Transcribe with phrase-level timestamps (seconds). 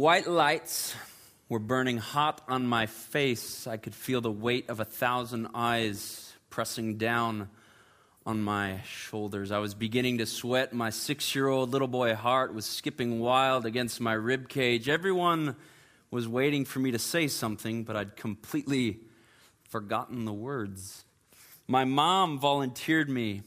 [0.00, 0.96] White lights
[1.50, 3.66] were burning hot on my face.
[3.66, 7.50] I could feel the weight of a thousand eyes pressing down
[8.24, 9.52] on my shoulders.
[9.52, 10.72] I was beginning to sweat.
[10.72, 14.88] My six year old little boy heart was skipping wild against my rib cage.
[14.88, 15.54] Everyone
[16.10, 19.00] was waiting for me to say something, but I'd completely
[19.68, 21.04] forgotten the words.
[21.68, 23.42] My mom volunteered me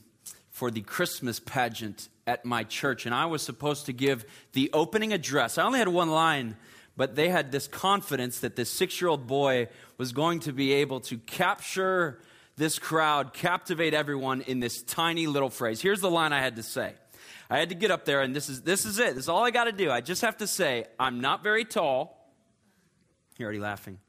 [0.51, 5.13] for the Christmas pageant at my church, and I was supposed to give the opening
[5.13, 5.58] address.
[5.58, 6.55] I only had one line,
[6.96, 10.74] but they had this confidence that this six year old boy was going to be
[10.74, 12.20] able to capture
[12.55, 15.82] this crowd, captivate everyone in this tiny little phrase.
[15.82, 16.93] Here's the line I had to say.
[17.49, 19.15] I had to get up there, and this is, this is it.
[19.15, 19.91] This is all I got to do.
[19.91, 22.32] I just have to say, I'm not very tall.
[23.37, 23.99] You're already laughing.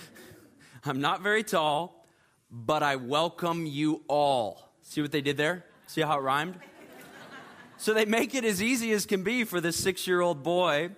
[0.84, 2.06] I'm not very tall,
[2.50, 4.72] but I welcome you all.
[4.82, 5.64] See what they did there?
[5.86, 6.58] See how it rhymed?
[7.82, 10.90] So they make it as easy as can be for this six year old boy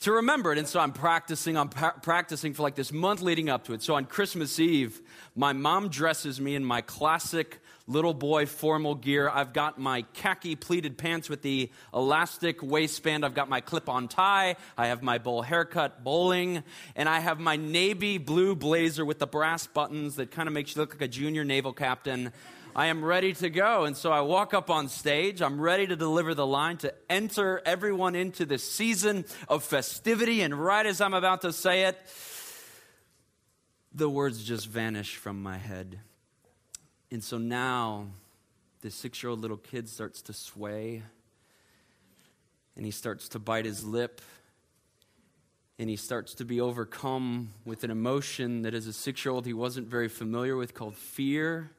[0.00, 0.58] to remember it.
[0.58, 3.82] And so I'm practicing, I'm pra- practicing for like this month leading up to it.
[3.82, 5.02] So on Christmas Eve,
[5.36, 9.28] my mom dresses me in my classic little boy formal gear.
[9.28, 13.26] I've got my khaki pleated pants with the elastic waistband.
[13.26, 14.56] I've got my clip on tie.
[14.78, 16.62] I have my bowl haircut bowling.
[16.96, 20.74] And I have my navy blue blazer with the brass buttons that kind of makes
[20.74, 22.32] you look like a junior naval captain.
[22.74, 23.84] I am ready to go.
[23.84, 25.42] And so I walk up on stage.
[25.42, 30.42] I'm ready to deliver the line to enter everyone into the season of festivity.
[30.42, 31.98] And right as I'm about to say it,
[33.92, 35.98] the words just vanish from my head.
[37.10, 38.06] And so now
[38.82, 41.02] this six year old little kid starts to sway
[42.76, 44.20] and he starts to bite his lip
[45.78, 49.44] and he starts to be overcome with an emotion that as a six year old
[49.44, 51.72] he wasn't very familiar with called fear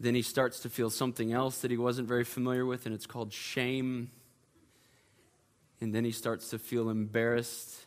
[0.00, 3.06] then he starts to feel something else that he wasn't very familiar with, and it's
[3.06, 4.10] called shame.
[5.80, 7.86] And then he starts to feel embarrassed.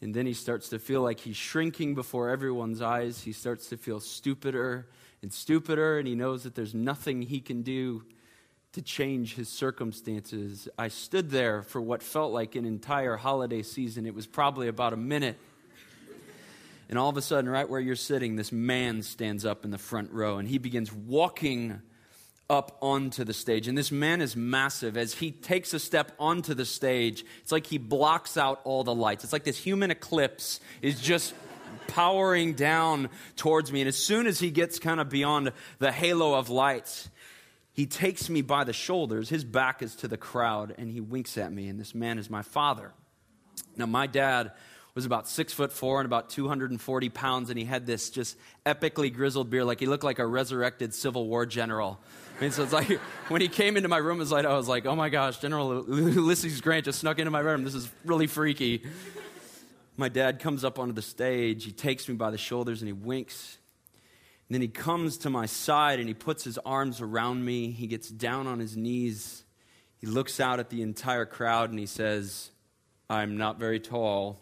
[0.00, 3.22] And then he starts to feel like he's shrinking before everyone's eyes.
[3.22, 4.86] He starts to feel stupider
[5.22, 8.04] and stupider, and he knows that there's nothing he can do
[8.72, 10.68] to change his circumstances.
[10.78, 14.06] I stood there for what felt like an entire holiday season.
[14.06, 15.38] It was probably about a minute.
[16.88, 19.78] And all of a sudden, right where you're sitting, this man stands up in the
[19.78, 21.82] front row and he begins walking
[22.50, 23.68] up onto the stage.
[23.68, 24.96] And this man is massive.
[24.96, 28.94] As he takes a step onto the stage, it's like he blocks out all the
[28.94, 29.24] lights.
[29.24, 31.34] It's like this human eclipse is just
[31.88, 33.82] powering down towards me.
[33.82, 37.10] And as soon as he gets kind of beyond the halo of lights,
[37.74, 39.28] he takes me by the shoulders.
[39.28, 41.68] His back is to the crowd, and he winks at me.
[41.68, 42.92] And this man is my father.
[43.76, 44.52] Now, my dad
[44.98, 48.36] was about six foot four and about 240 pounds, and he had this just
[48.66, 52.00] epically grizzled beard, like he looked like a resurrected Civil War general.
[52.36, 52.88] I mean, so it's like
[53.28, 55.38] when he came into my room, it was like, I was like, oh my gosh,
[55.38, 57.62] General Ulysses Grant just snuck into my room.
[57.62, 58.82] This is really freaky.
[59.96, 61.64] My dad comes up onto the stage.
[61.64, 63.58] He takes me by the shoulders and he winks.
[64.48, 67.70] And then he comes to my side and he puts his arms around me.
[67.70, 69.44] He gets down on his knees.
[70.00, 72.50] He looks out at the entire crowd and he says,
[73.08, 74.40] I'm not very tall,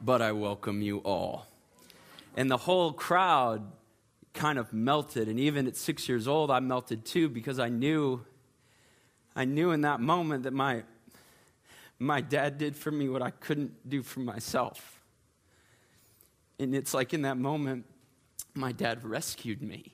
[0.00, 1.46] but I welcome you all.
[2.36, 3.70] And the whole crowd
[4.32, 5.28] kind of melted.
[5.28, 8.24] And even at six years old, I melted too because I knew,
[9.34, 10.84] I knew in that moment that my,
[11.98, 15.00] my dad did for me what I couldn't do for myself.
[16.58, 17.84] And it's like in that moment,
[18.54, 19.92] my dad rescued me.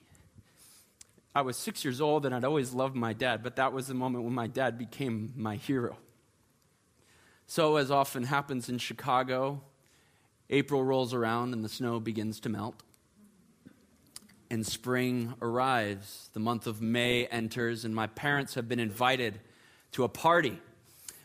[1.34, 3.94] I was six years old and I'd always loved my dad, but that was the
[3.94, 5.96] moment when my dad became my hero.
[7.46, 9.60] So, as often happens in Chicago,
[10.50, 12.82] April rolls around and the snow begins to melt.
[14.50, 16.30] And spring arrives.
[16.32, 19.40] The month of May enters, and my parents have been invited
[19.92, 20.58] to a party.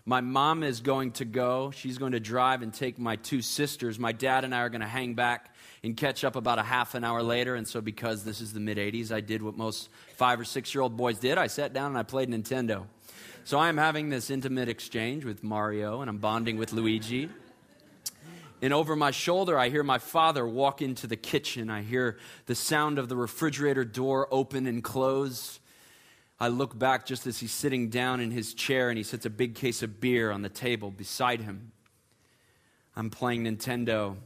[0.06, 1.72] My mom is going to go.
[1.72, 4.00] She's going to drive and take my two sisters.
[4.00, 6.96] My dad and I are going to hang back and catch up about a half
[6.96, 7.56] an hour later.
[7.56, 10.74] And so, because this is the mid 80s, I did what most five or six
[10.74, 11.38] year old boys did.
[11.38, 12.86] I sat down and I played Nintendo.
[13.44, 17.30] So, I am having this intimate exchange with Mario, and I'm bonding with Luigi.
[18.62, 21.70] And over my shoulder, I hear my father walk into the kitchen.
[21.70, 25.60] I hear the sound of the refrigerator door open and close.
[26.40, 29.30] I look back just as he's sitting down in his chair and he sets a
[29.30, 31.72] big case of beer on the table beside him.
[32.96, 34.18] I'm playing Nintendo,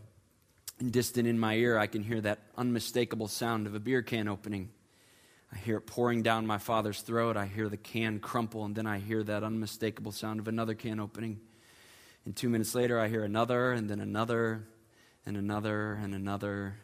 [0.79, 4.27] and distant in my ear, I can hear that unmistakable sound of a beer can
[4.27, 4.69] opening.
[5.51, 7.37] I hear it pouring down my father's throat.
[7.37, 10.99] I hear the can crumple, and then I hear that unmistakable sound of another can
[10.99, 11.39] opening.
[12.25, 14.63] And two minutes later, I hear another, and then another,
[15.25, 16.75] and another, and another.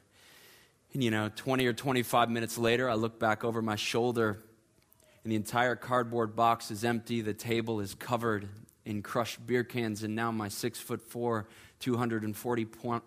[0.93, 4.43] And you know, 20 or 25 minutes later, I look back over my shoulder,
[5.23, 7.21] and the entire cardboard box is empty.
[7.21, 8.49] The table is covered
[8.85, 11.47] in crushed beer cans, and now my six foot four,
[11.79, 12.65] 240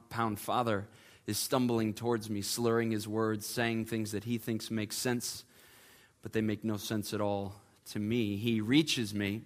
[0.09, 0.89] pound father
[1.27, 5.45] is stumbling towards me, slurring his words, saying things that he thinks make sense,
[6.23, 7.55] but they make no sense at all
[7.91, 8.37] to me.
[8.37, 9.43] He reaches me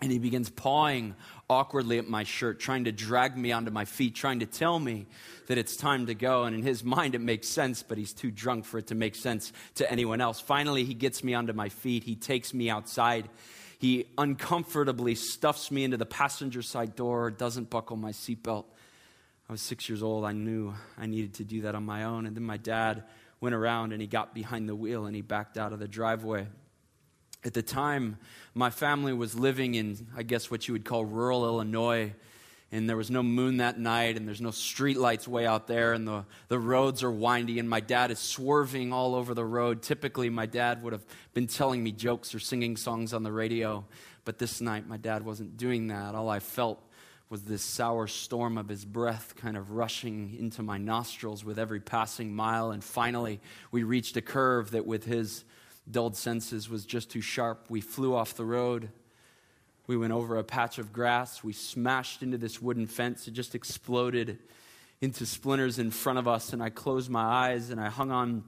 [0.00, 1.14] and he begins pawing
[1.50, 5.06] awkwardly at my shirt, trying to drag me onto my feet, trying to tell me
[5.48, 6.44] that it's time to go.
[6.44, 9.16] And in his mind, it makes sense, but he's too drunk for it to make
[9.16, 10.40] sense to anyone else.
[10.40, 12.04] Finally, he gets me onto my feet.
[12.04, 13.28] He takes me outside.
[13.80, 18.66] He uncomfortably stuffs me into the passenger side door, doesn't buckle my seatbelt.
[19.48, 20.24] I was six years old.
[20.24, 22.26] I knew I needed to do that on my own.
[22.26, 23.02] And then my dad
[23.40, 26.46] went around and he got behind the wheel and he backed out of the driveway.
[27.44, 28.18] At the time,
[28.54, 32.12] my family was living in, I guess, what you would call rural Illinois.
[32.72, 35.92] And there was no moon that night, and there's no street lights way out there,
[35.92, 39.82] and the, the roads are windy, and my dad is swerving all over the road.
[39.82, 41.04] Typically, my dad would have
[41.34, 43.84] been telling me jokes or singing songs on the radio,
[44.24, 46.14] but this night, my dad wasn't doing that.
[46.14, 46.80] All I felt
[47.28, 51.80] was this sour storm of his breath kind of rushing into my nostrils with every
[51.80, 52.70] passing mile.
[52.70, 53.40] And finally,
[53.72, 55.44] we reached a curve that, with his
[55.92, 57.66] dulled senses was just too sharp.
[57.68, 58.90] We flew off the road.
[59.86, 61.42] We went over a patch of grass.
[61.42, 63.26] We smashed into this wooden fence.
[63.26, 64.38] It just exploded
[65.00, 66.52] into splinters in front of us.
[66.52, 68.44] And I closed my eyes and I hung on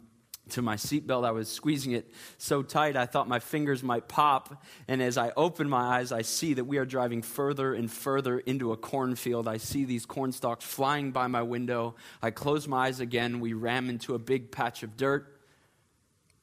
[0.51, 1.25] to my seatbelt.
[1.25, 4.63] I was squeezing it so tight I thought my fingers might pop.
[4.89, 8.39] And as I open my eyes, I see that we are driving further and further
[8.39, 9.49] into a cornfield.
[9.49, 11.95] I see these corn stalks flying by my window.
[12.21, 13.41] I close my eyes again.
[13.41, 15.42] We ram into a big patch of dirt.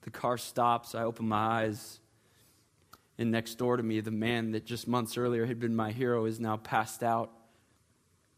[0.02, 0.96] The car stops.
[0.96, 2.00] I open my eyes.
[3.18, 6.26] And next door to me, the man that just months earlier had been my hero
[6.26, 7.32] is now passed out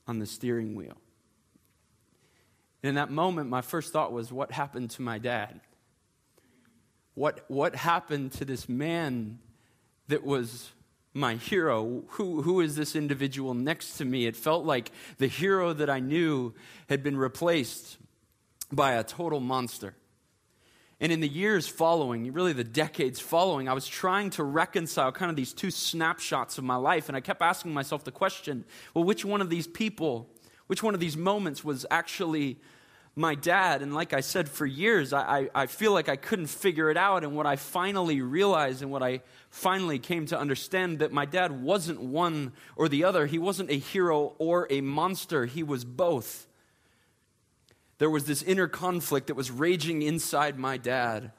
[0.07, 0.97] on the steering wheel.
[2.81, 5.61] And in that moment, my first thought was, what happened to my dad?
[7.13, 9.37] What, what happened to this man
[10.07, 10.71] that was
[11.13, 12.03] my hero?
[12.07, 14.25] Who, who is this individual next to me?
[14.25, 16.55] It felt like the hero that I knew
[16.89, 17.97] had been replaced
[18.71, 19.93] by a total monster.
[21.01, 25.31] And in the years following, really the decades following, I was trying to reconcile kind
[25.31, 27.09] of these two snapshots of my life.
[27.09, 30.29] And I kept asking myself the question well, which one of these people,
[30.67, 32.59] which one of these moments was actually
[33.15, 33.81] my dad?
[33.81, 36.97] And like I said, for years, I, I, I feel like I couldn't figure it
[36.97, 37.23] out.
[37.23, 41.63] And what I finally realized and what I finally came to understand that my dad
[41.63, 43.25] wasn't one or the other.
[43.25, 46.45] He wasn't a hero or a monster, he was both
[48.01, 51.31] there was this inner conflict that was raging inside my dad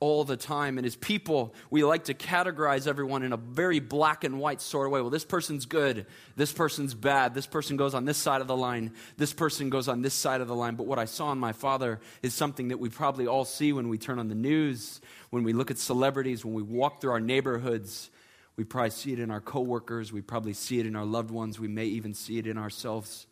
[0.00, 0.76] all the time.
[0.76, 4.86] And as people, we like to categorize everyone in a very black and white sort
[4.86, 5.00] of way.
[5.00, 8.56] Well, this person's good, this person's bad, this person goes on this side of the
[8.56, 10.74] line, this person goes on this side of the line.
[10.74, 13.88] But what I saw in my father is something that we probably all see when
[13.88, 15.00] we turn on the news,
[15.30, 18.10] when we look at celebrities, when we walk through our neighborhoods.
[18.56, 21.60] We probably see it in our coworkers, we probably see it in our loved ones,
[21.60, 23.27] we may even see it in ourselves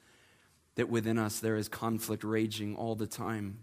[0.76, 3.58] that within us there is conflict raging all the time.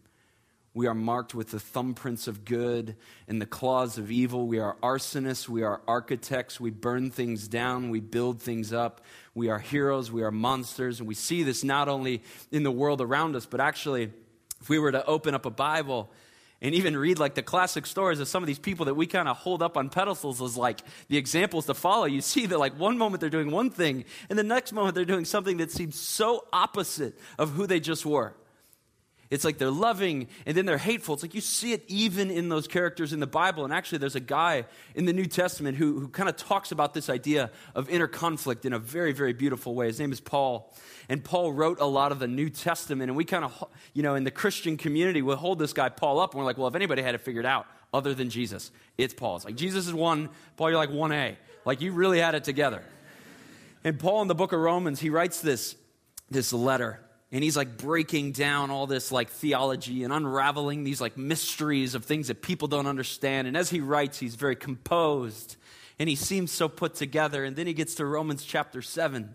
[0.76, 2.96] We are marked with the thumbprints of good
[3.28, 4.48] and the claws of evil.
[4.48, 5.48] We are arsonists.
[5.48, 6.60] We are architects.
[6.60, 7.92] We burn things down.
[7.92, 9.02] We build things up.
[9.36, 10.12] We are heroes.
[10.12, 11.00] We are monsters.
[11.00, 14.12] And we see this not only in the world around us, but actually,
[14.62, 16.10] if we were to open up a Bible
[16.64, 19.28] and even read like the classic stories of some of these people that we kind
[19.28, 20.80] of hold up on pedestals as like
[21.10, 24.40] the examples to follow, you see that like one moment they're doing one thing, and
[24.40, 28.34] the next moment they're doing something that seems so opposite of who they just were.
[29.34, 31.16] It's like they're loving and then they're hateful.
[31.16, 33.64] It's like you see it even in those characters in the Bible.
[33.64, 36.94] And actually, there's a guy in the New Testament who, who kind of talks about
[36.94, 39.88] this idea of inner conflict in a very, very beautiful way.
[39.88, 40.72] His name is Paul.
[41.10, 43.10] And Paul wrote a lot of the New Testament.
[43.10, 46.20] And we kind of, you know, in the Christian community, we hold this guy Paul
[46.20, 49.16] up and we're like, well, if anybody had it figured out other than Jesus, it's
[49.16, 49.38] Paul.
[49.38, 51.38] It's like Jesus is one, Paul, you're like 1A.
[51.66, 52.84] Like you really had it together.
[53.84, 55.76] And Paul in the book of Romans, he writes this,
[56.30, 57.00] this letter
[57.34, 62.06] and he's like breaking down all this like theology and unraveling these like mysteries of
[62.06, 63.48] things that people don't understand.
[63.48, 65.58] And as he writes he's very composed.
[66.00, 67.44] And he seems so put together.
[67.44, 69.34] And then he gets to romans chapter 7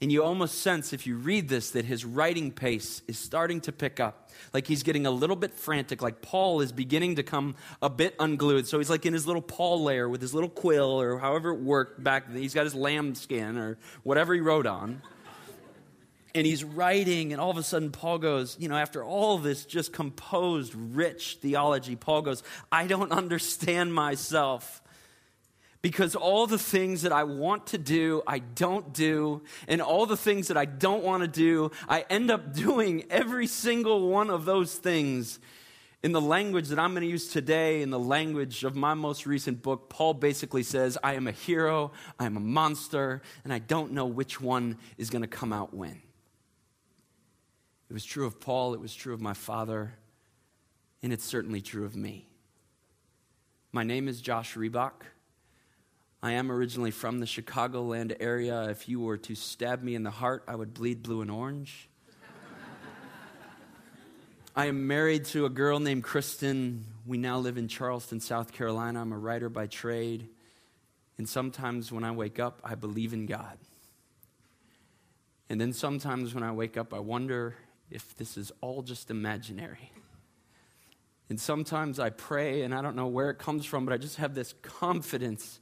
[0.00, 3.70] and you almost sense if you read this that his writing pace is starting to
[3.70, 4.30] pick up.
[4.52, 6.02] Like he's getting a little bit frantic.
[6.02, 8.66] Like paul is beginning to come a bit unglued.
[8.66, 11.60] So he's like in his little paul layer with his little quill or however it
[11.60, 12.42] worked back then.
[12.42, 15.02] He's got his lambskin or whatever he wrote on
[16.34, 19.64] and he's writing, and all of a sudden, Paul goes, You know, after all this
[19.64, 24.80] just composed, rich theology, Paul goes, I don't understand myself.
[25.82, 29.42] Because all the things that I want to do, I don't do.
[29.66, 33.48] And all the things that I don't want to do, I end up doing every
[33.48, 35.40] single one of those things.
[36.04, 39.26] In the language that I'm going to use today, in the language of my most
[39.26, 43.60] recent book, Paul basically says, I am a hero, I am a monster, and I
[43.60, 46.00] don't know which one is going to come out when.
[47.92, 49.92] It was true of Paul, it was true of my father,
[51.02, 52.26] and it's certainly true of me.
[53.70, 55.04] My name is Josh Riebock.
[56.22, 58.62] I am originally from the Chicagoland area.
[58.70, 61.90] If you were to stab me in the heart, I would bleed blue and orange.
[64.56, 66.86] I am married to a girl named Kristen.
[67.04, 69.02] We now live in Charleston, South Carolina.
[69.02, 70.30] I'm a writer by trade.
[71.18, 73.58] And sometimes when I wake up, I believe in God.
[75.50, 77.54] And then sometimes when I wake up, I wonder
[77.92, 79.92] if this is all just imaginary.
[81.28, 84.16] And sometimes I pray, and I don't know where it comes from, but I just
[84.16, 85.60] have this confidence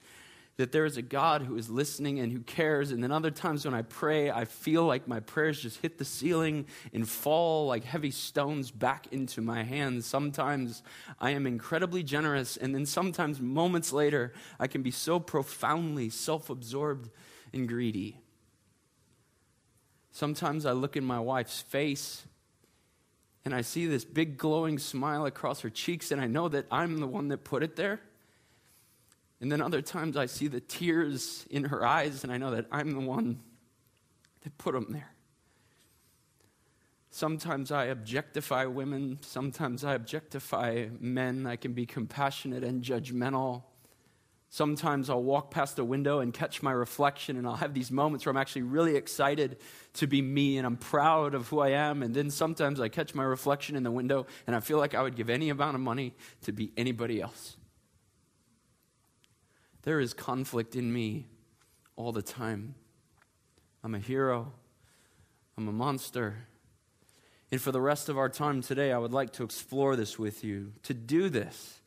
[0.57, 2.91] that there is a God who is listening and who cares.
[2.91, 6.05] And then other times when I pray, I feel like my prayers just hit the
[6.05, 10.05] ceiling and fall like heavy stones back into my hands.
[10.05, 10.83] Sometimes
[11.19, 16.51] I am incredibly generous, and then sometimes moments later, I can be so profoundly self
[16.51, 17.09] absorbed
[17.55, 18.19] and greedy.
[20.13, 22.25] Sometimes I look in my wife's face
[23.45, 27.01] and I see this big glowing smile across her cheeks, and I know that I'm
[27.01, 28.01] the one that put it there.
[29.41, 32.67] And then other times I see the tears in her eyes, and I know that
[32.71, 33.41] I'm the one
[34.43, 35.15] that put them there.
[37.11, 41.47] Sometimes I objectify women, sometimes I objectify men.
[41.47, 43.65] I can be compassionate and judgmental.
[44.53, 48.27] Sometimes I'll walk past a window and catch my reflection, and I'll have these moments
[48.27, 49.59] where I'm actually really excited
[49.95, 52.03] to be me and I'm proud of who I am.
[52.03, 55.03] And then sometimes I catch my reflection in the window and I feel like I
[55.03, 57.57] would give any amount of money to be anybody else.
[59.83, 61.29] There is conflict in me
[61.95, 62.75] all the time.
[63.85, 64.53] I'm a hero,
[65.57, 66.49] I'm a monster.
[67.53, 70.43] And for the rest of our time today, I would like to explore this with
[70.43, 70.73] you.
[70.85, 71.80] To do this,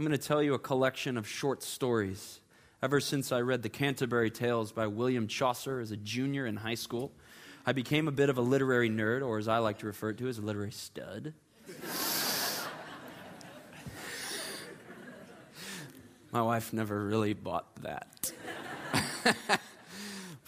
[0.00, 2.40] I'm going to tell you a collection of short stories.
[2.82, 6.76] Ever since I read the Canterbury Tales by William Chaucer as a junior in high
[6.76, 7.12] school,
[7.66, 10.26] I became a bit of a literary nerd, or as I like to refer to
[10.26, 11.34] as a literary stud.
[16.32, 18.32] My wife never really bought that.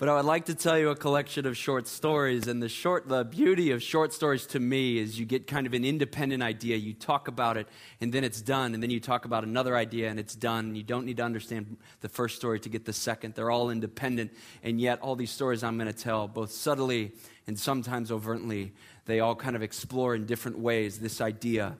[0.02, 2.48] but I would like to tell you a collection of short stories.
[2.48, 5.74] And the short, the beauty of short stories to me is you get kind of
[5.74, 6.76] an independent idea.
[6.76, 7.68] You talk about it,
[8.00, 8.74] and then it's done.
[8.74, 10.64] And then you talk about another idea, and it's done.
[10.64, 13.36] And you don't need to understand the first story to get the second.
[13.36, 14.32] They're all independent.
[14.64, 17.12] And yet, all these stories I'm going to tell, both subtly
[17.46, 18.72] and sometimes overtly,
[19.04, 21.76] they all kind of explore in different ways this idea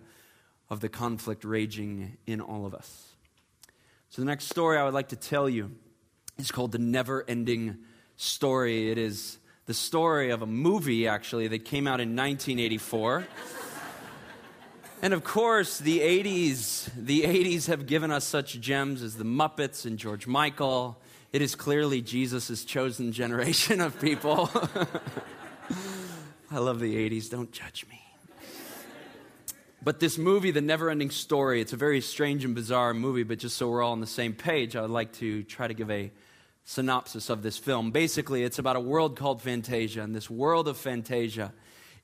[0.71, 3.17] of the conflict raging in all of us.
[4.11, 5.73] So, the next story I would like to tell you
[6.39, 7.79] is called The Never Ending
[8.17, 8.91] Story.
[8.91, 13.27] It is the story of a movie, actually, that came out in 1984.
[15.03, 19.87] and of course, the 80s, the 80s have given us such gems as the Muppets
[19.87, 21.01] and George Michael.
[21.33, 24.51] It is clearly Jesus' chosen generation of people.
[26.51, 27.31] I love the 80s.
[27.31, 28.03] Don't judge me.
[29.85, 33.39] But this movie, The Never Ending Story, it's a very strange and bizarre movie, but
[33.39, 35.91] just so we're all on the same page, I would like to try to give
[35.91, 36.13] a
[36.65, 37.91] synopsis of this film.
[37.91, 41.53] Basically, it's about a world called Fantasia, and this world of Fantasia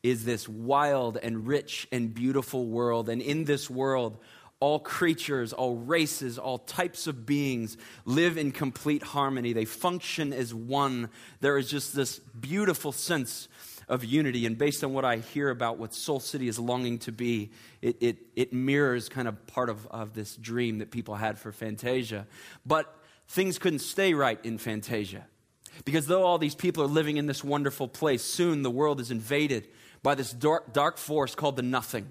[0.02, 3.08] is this wild and rich and beautiful world.
[3.08, 4.18] And in this world,
[4.60, 9.52] all creatures, all races, all types of beings live in complete harmony.
[9.52, 11.10] They function as one.
[11.40, 13.48] There is just this beautiful sense
[13.88, 14.46] of unity.
[14.46, 17.50] And based on what I hear about what Soul City is longing to be,
[17.80, 21.52] it, it, it mirrors kind of part of, of this dream that people had for
[21.52, 22.26] Fantasia.
[22.66, 22.92] But
[23.28, 25.26] things couldn't stay right in Fantasia.
[25.84, 29.10] Because though all these people are living in this wonderful place, soon the world is
[29.10, 29.68] invaded
[30.02, 32.08] by this dark, dark force called the nothing.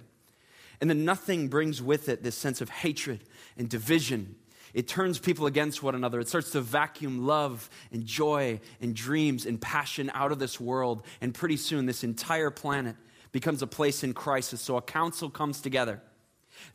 [0.79, 3.21] And the nothing brings with it this sense of hatred
[3.57, 4.35] and division
[4.73, 6.19] it turns people against one another.
[6.19, 11.03] It starts to vacuum love and joy and dreams and passion out of this world.
[11.21, 12.95] And pretty soon, this entire planet
[13.31, 14.61] becomes a place in crisis.
[14.61, 16.01] So a council comes together.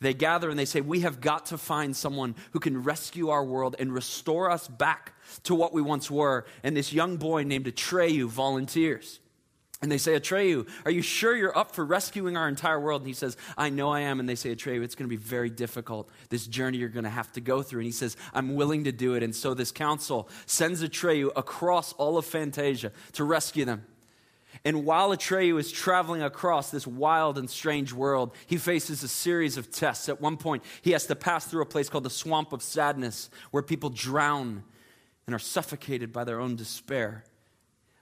[0.01, 3.45] They gather and they say, We have got to find someone who can rescue our
[3.45, 6.47] world and restore us back to what we once were.
[6.63, 9.21] And this young boy named Atreyu volunteers.
[9.83, 13.03] And they say, Atreyu, are you sure you're up for rescuing our entire world?
[13.03, 14.21] And he says, I know I am.
[14.21, 17.11] And they say, Atreyu, it's going to be very difficult, this journey you're going to
[17.11, 17.81] have to go through.
[17.81, 19.25] And he says, I'm willing to do it.
[19.25, 23.85] And so this council sends Atreyu across all of Fantasia to rescue them.
[24.65, 29.57] And while Atreyu is traveling across this wild and strange world, he faces a series
[29.57, 30.09] of tests.
[30.09, 33.29] At one point, he has to pass through a place called the Swamp of Sadness,
[33.51, 34.63] where people drown
[35.27, 37.25] and are suffocated by their own despair.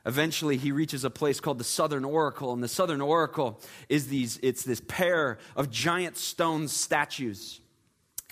[0.05, 4.39] Eventually, he reaches a place called the Southern Oracle, and the Southern Oracle is these,
[4.43, 7.61] it's this pair of giant stone statues.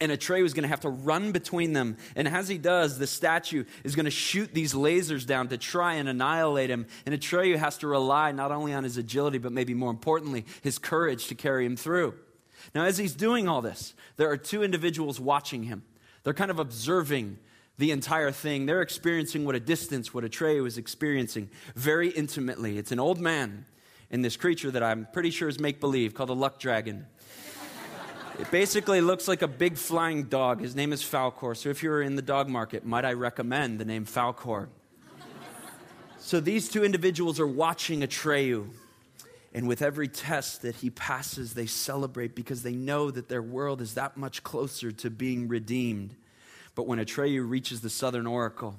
[0.00, 1.96] And Atreyu is going to have to run between them.
[2.14, 5.94] And as he does, the statue is going to shoot these lasers down to try
[5.94, 6.86] and annihilate him.
[7.04, 10.78] And Atreyu has to rely not only on his agility, but maybe more importantly, his
[10.78, 12.14] courage to carry him through.
[12.74, 15.82] Now, as he's doing all this, there are two individuals watching him.
[16.22, 17.38] They're kind of observing
[17.78, 18.66] the entire thing.
[18.66, 22.78] They're experiencing what a distance, what Atreyu is experiencing very intimately.
[22.78, 23.66] It's an old man
[24.10, 27.06] and this creature that I'm pretty sure is make believe called a luck dragon.
[28.38, 30.60] It basically looks like a big flying dog.
[30.60, 31.56] His name is Falkor.
[31.56, 34.68] So if you're in the dog market, might I recommend the name Falkor?
[36.18, 38.68] so these two individuals are watching Atreyu.
[39.52, 43.80] And with every test that he passes, they celebrate because they know that their world
[43.80, 46.14] is that much closer to being redeemed.
[46.76, 48.76] But when Atreyu reaches the southern oracle,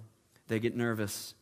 [0.47, 1.33] they get nervous.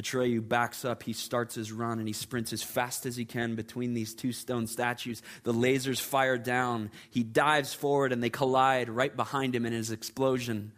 [0.00, 3.54] Atreyu backs up, he starts his run, and he sprints as fast as he can
[3.54, 5.22] between these two stone statues.
[5.42, 6.90] The lasers fire down.
[7.10, 10.72] He dives forward, and they collide right behind him in his explosion.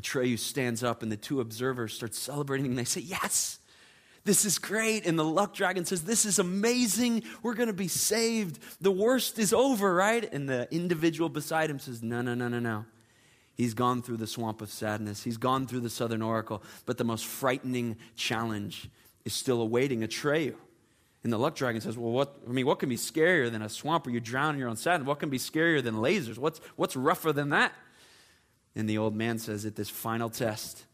[0.00, 3.58] Atreyu stands up, and the two observers start celebrating, and they say, Yes!
[4.24, 5.06] This is great.
[5.06, 7.22] And the luck dragon says, This is amazing.
[7.44, 8.58] We're going to be saved.
[8.80, 10.28] The worst is over, right?
[10.32, 12.86] And the individual beside him says, No, no, no, no, no.
[13.56, 15.22] He's gone through the swamp of sadness.
[15.22, 16.62] He's gone through the southern oracle.
[16.84, 18.90] But the most frightening challenge
[19.24, 20.54] is still awaiting Atreyu.
[21.24, 23.68] And the luck dragon says, Well, what, I mean, what can be scarier than a
[23.68, 25.08] swamp where you drown in your own sadness?
[25.08, 26.38] What can be scarier than lasers?
[26.38, 27.72] What's, what's rougher than that?
[28.76, 30.84] And the old man says, At this final test,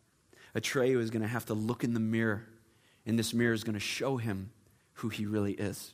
[0.56, 2.46] Atreyu is going to have to look in the mirror,
[3.04, 4.52] and this mirror is going to show him
[4.94, 5.92] who he really is.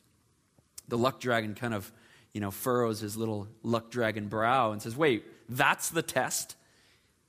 [0.87, 1.91] The luck dragon kind of,
[2.31, 6.55] you know, furrows his little luck dragon brow and says, Wait, that's the test?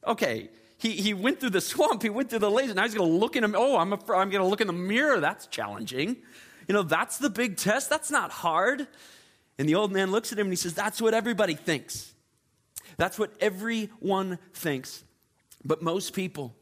[0.06, 2.72] Okay, he, he went through the swamp, he went through the laser.
[2.72, 3.54] Now he's going to look in him.
[3.56, 5.20] Oh, I'm, a, I'm going to look in the mirror.
[5.20, 6.16] That's challenging.
[6.66, 7.90] You know, that's the big test.
[7.90, 8.86] That's not hard.
[9.58, 12.14] And the old man looks at him and he says, That's what everybody thinks.
[12.96, 15.04] That's what everyone thinks.
[15.64, 16.54] But most people,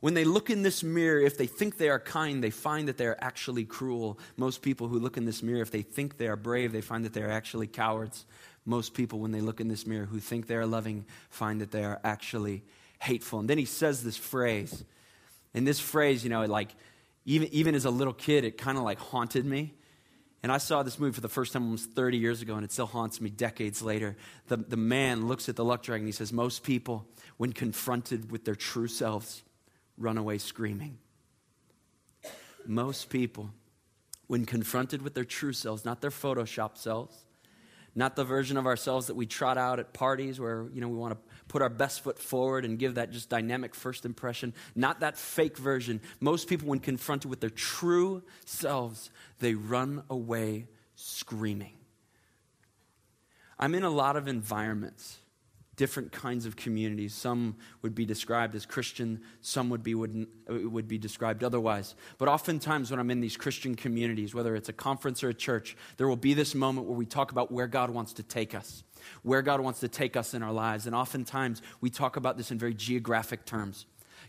[0.00, 2.98] when they look in this mirror, if they think they are kind, they find that
[2.98, 4.18] they are actually cruel.
[4.36, 7.04] Most people who look in this mirror, if they think they are brave, they find
[7.06, 8.26] that they are actually cowards
[8.66, 11.70] most people, when they look in this mirror who think they are loving, find that
[11.70, 12.64] they are actually
[13.00, 13.38] hateful.
[13.38, 14.84] And then he says this phrase.
[15.54, 16.74] And this phrase, you know, like,
[17.24, 19.74] even, even as a little kid, it kind of like haunted me.
[20.42, 22.70] And I saw this movie for the first time almost 30 years ago, and it
[22.70, 24.16] still haunts me decades later.
[24.48, 28.44] The, the man looks at the luck dragon he says, Most people, when confronted with
[28.44, 29.42] their true selves,
[29.96, 30.98] run away screaming.
[32.64, 33.50] Most people,
[34.26, 37.25] when confronted with their true selves, not their Photoshop selves,
[37.96, 40.96] not the version of ourselves that we trot out at parties where you know we
[40.96, 44.52] want to put our best foot forward and give that just dynamic first impression.
[44.74, 46.00] Not that fake version.
[46.20, 51.72] Most people when confronted with their true selves they run away screaming.
[53.58, 55.18] I'm in a lot of environments
[55.76, 57.14] different kinds of communities.
[57.14, 61.94] Some would be described as Christian, some would be, would, would be described otherwise.
[62.18, 65.76] But oftentimes, when I'm in these Christian communities, whether it's a conference or a church,
[65.98, 68.84] there will be this moment where we talk about where God wants to take us,
[69.22, 70.86] where God wants to take us in our lives.
[70.86, 73.86] And oftentimes, we talk about this in very geographic terms.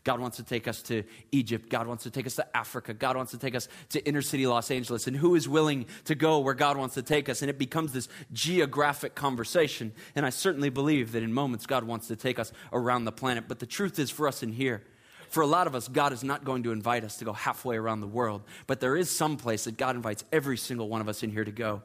[0.07, 1.67] God wants to take us to Egypt.
[1.67, 2.93] God wants to take us to Africa.
[2.93, 5.05] God wants to take us to inner city Los Angeles.
[5.05, 7.41] And who is willing to go where God wants to take us?
[7.41, 9.91] And it becomes this geographic conversation.
[10.15, 13.49] And I certainly believe that in moments God wants to take us around the planet.
[13.49, 14.81] But the truth is for us in here,
[15.27, 17.75] for a lot of us, God is not going to invite us to go halfway
[17.75, 18.43] around the world.
[18.65, 21.43] But there is some place that God invites every single one of us in here
[21.43, 21.83] to go.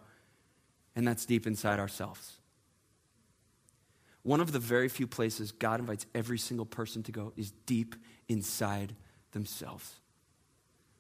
[0.95, 2.39] And that's deep inside ourselves.
[4.23, 7.97] One of the very few places God invites every single person to go is deep
[8.33, 8.95] inside
[9.33, 10.01] themselves.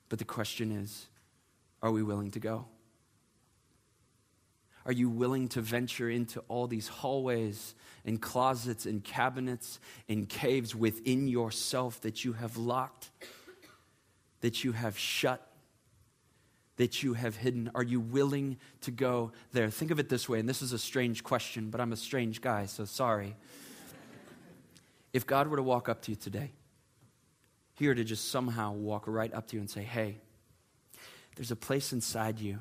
[0.08, 1.08] But the question is
[1.82, 2.66] are we willing to go?
[4.84, 10.74] Are you willing to venture into all these hallways and closets and cabinets and caves
[10.74, 13.10] within yourself that you have locked,
[14.40, 15.46] that you have shut,
[16.76, 17.70] that you have hidden?
[17.76, 19.70] Are you willing to go there?
[19.70, 22.40] Think of it this way, and this is a strange question, but I'm a strange
[22.40, 23.36] guy, so sorry.
[25.12, 26.50] if God were to walk up to you today
[27.82, 30.16] here to just somehow walk right up to you and say, hey,
[31.34, 32.60] there's a place inside you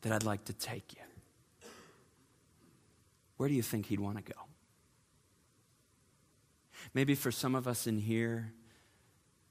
[0.00, 1.68] that I'd like to take you.
[3.36, 4.40] Where do you think he'd want to go?
[6.94, 8.54] Maybe for some of us in here,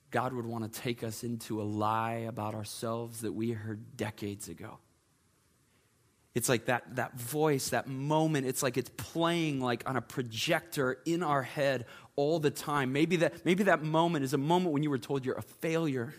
[0.09, 4.49] God would want to take us into a lie about ourselves that we heard decades
[4.49, 4.79] ago.
[6.37, 10.99] It's like that, that voice, that moment, it's like it's playing like on a projector
[11.03, 12.93] in our head all the time.
[12.93, 16.13] Maybe that, maybe that moment is a moment when you were told you're a failure,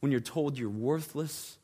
[0.00, 1.58] when you're told you're worthless,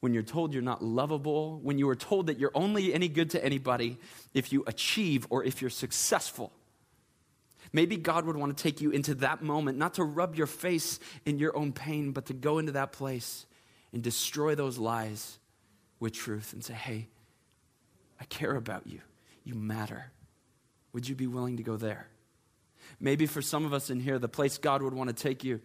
[0.00, 3.30] when you're told you're not lovable, when you were told that you're only any good
[3.30, 3.96] to anybody
[4.34, 6.52] if you achieve or if you're successful.
[7.72, 11.00] Maybe God would want to take you into that moment, not to rub your face
[11.24, 13.46] in your own pain, but to go into that place
[13.94, 15.38] and destroy those lies
[16.00, 17.08] with truth and say, hey,
[18.20, 19.00] I care about you.
[19.44, 20.12] You matter.
[20.92, 22.08] Would you be willing to go there?
[23.00, 25.60] Maybe for some of us in here, the place God would want to take you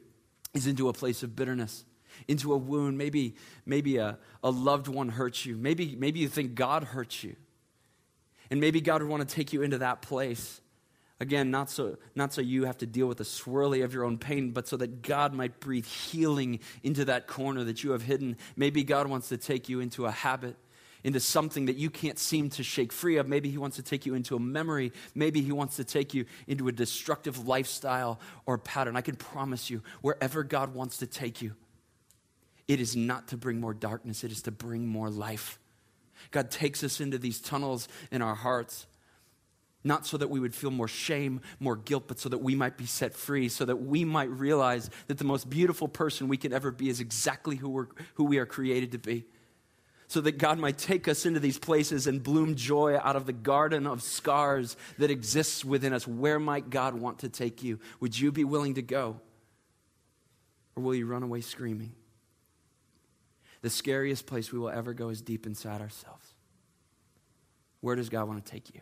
[0.53, 1.85] is into a place of bitterness,
[2.27, 2.97] into a wound.
[2.97, 5.57] Maybe, maybe a, a loved one hurts you.
[5.57, 7.35] Maybe, maybe you think God hurts you.
[8.51, 10.61] And maybe God would want to take you into that place.
[11.23, 14.17] Again, not so, not so you have to deal with the swirly of your own
[14.17, 18.35] pain, but so that God might breathe healing into that corner that you have hidden.
[18.57, 20.57] Maybe God wants to take you into a habit
[21.05, 23.27] into something that you can't seem to shake free of.
[23.27, 24.91] Maybe He wants to take you into a memory.
[25.15, 28.97] Maybe He wants to take you into a destructive lifestyle or pattern.
[28.97, 31.55] I can promise you, wherever God wants to take you,
[32.67, 35.57] it is not to bring more darkness, it is to bring more life.
[36.31, 38.87] God takes us into these tunnels in our hearts.
[39.83, 42.77] Not so that we would feel more shame, more guilt, but so that we might
[42.77, 46.53] be set free, so that we might realize that the most beautiful person we can
[46.53, 49.25] ever be is exactly who, we're, who we are created to be
[50.13, 53.33] so that God might take us into these places and bloom joy out of the
[53.33, 56.07] garden of scars that exists within us.
[56.07, 57.79] Where might God want to take you?
[57.99, 59.19] Would you be willing to go?
[60.75, 61.93] Or will you run away screaming?
[63.61, 66.27] The scariest place we will ever go is deep inside ourselves.
[67.81, 68.81] Where does God want to take you?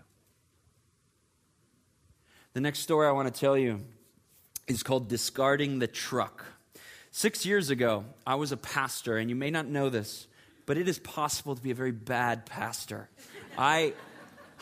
[2.53, 3.81] The next story I want to tell you
[4.67, 6.45] is called Discarding the Truck.
[7.11, 10.27] Six years ago, I was a pastor, and you may not know this
[10.65, 13.09] but it is possible to be a very bad pastor.
[13.57, 13.93] I,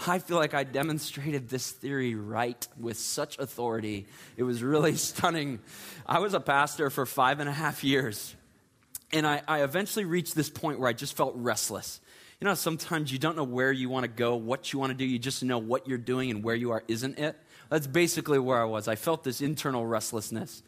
[0.07, 4.07] I feel like I demonstrated this theory right with such authority.
[4.37, 5.59] It was really stunning.
[6.05, 8.35] I was a pastor for five and a half years,
[9.11, 11.99] and I, I eventually reached this point where I just felt restless.
[12.39, 14.97] You know, sometimes you don't know where you want to go, what you want to
[14.97, 17.35] do, you just know what you're doing and where you are isn't it.
[17.69, 18.87] That's basically where I was.
[18.87, 20.63] I felt this internal restlessness.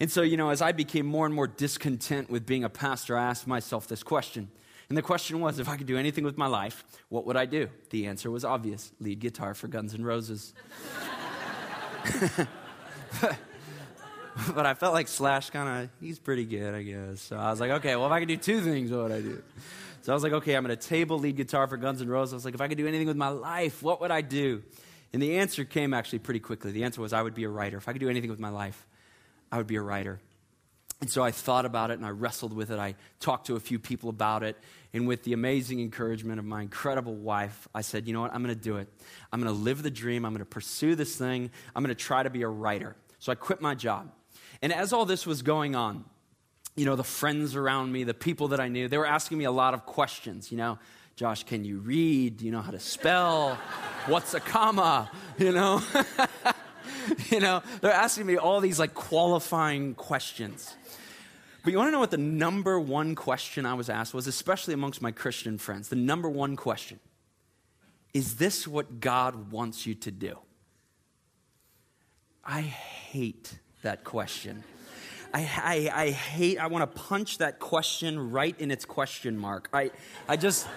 [0.00, 3.16] And so, you know, as I became more and more discontent with being a pastor,
[3.16, 4.50] I asked myself this question
[4.92, 7.46] and the question was if I could do anything with my life, what would I
[7.46, 7.70] do?
[7.88, 10.52] The answer was obvious lead guitar for Guns N' Roses.
[14.54, 17.22] but I felt like Slash kind of, he's pretty good, I guess.
[17.22, 19.22] So I was like, okay, well, if I could do two things, what would I
[19.22, 19.42] do?
[20.02, 22.34] So I was like, okay, I'm going to table lead guitar for Guns N' Roses.
[22.34, 24.62] I was like, if I could do anything with my life, what would I do?
[25.12, 26.72] And the answer came actually pretty quickly.
[26.72, 27.76] The answer was I would be a writer.
[27.76, 28.86] If I could do anything with my life,
[29.50, 30.20] I would be a writer.
[31.02, 32.78] And so I thought about it and I wrestled with it.
[32.78, 34.56] I talked to a few people about it.
[34.92, 38.32] And with the amazing encouragement of my incredible wife, I said, you know what?
[38.32, 38.88] I'm going to do it.
[39.32, 40.24] I'm going to live the dream.
[40.24, 41.50] I'm going to pursue this thing.
[41.74, 42.94] I'm going to try to be a writer.
[43.18, 44.12] So I quit my job.
[44.62, 46.04] And as all this was going on,
[46.76, 49.44] you know, the friends around me, the people that I knew, they were asking me
[49.44, 50.52] a lot of questions.
[50.52, 50.78] You know,
[51.16, 52.38] Josh, can you read?
[52.38, 53.56] Do you know how to spell?
[54.06, 55.10] What's a comma?
[55.38, 55.82] You know?
[57.30, 60.74] you know, they're asking me all these like qualifying questions.
[61.62, 64.74] But you want to know what the number one question I was asked was, especially
[64.74, 65.88] amongst my Christian friends?
[65.88, 66.98] The number one question
[68.12, 70.38] is this what God wants you to do?
[72.44, 74.64] I hate that question.
[75.32, 79.68] I, I, I hate, I want to punch that question right in its question mark.
[79.72, 79.90] I,
[80.28, 80.68] I just,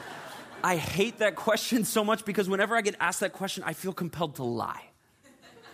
[0.64, 3.94] I hate that question so much because whenever I get asked that question, I feel
[3.94, 4.84] compelled to lie.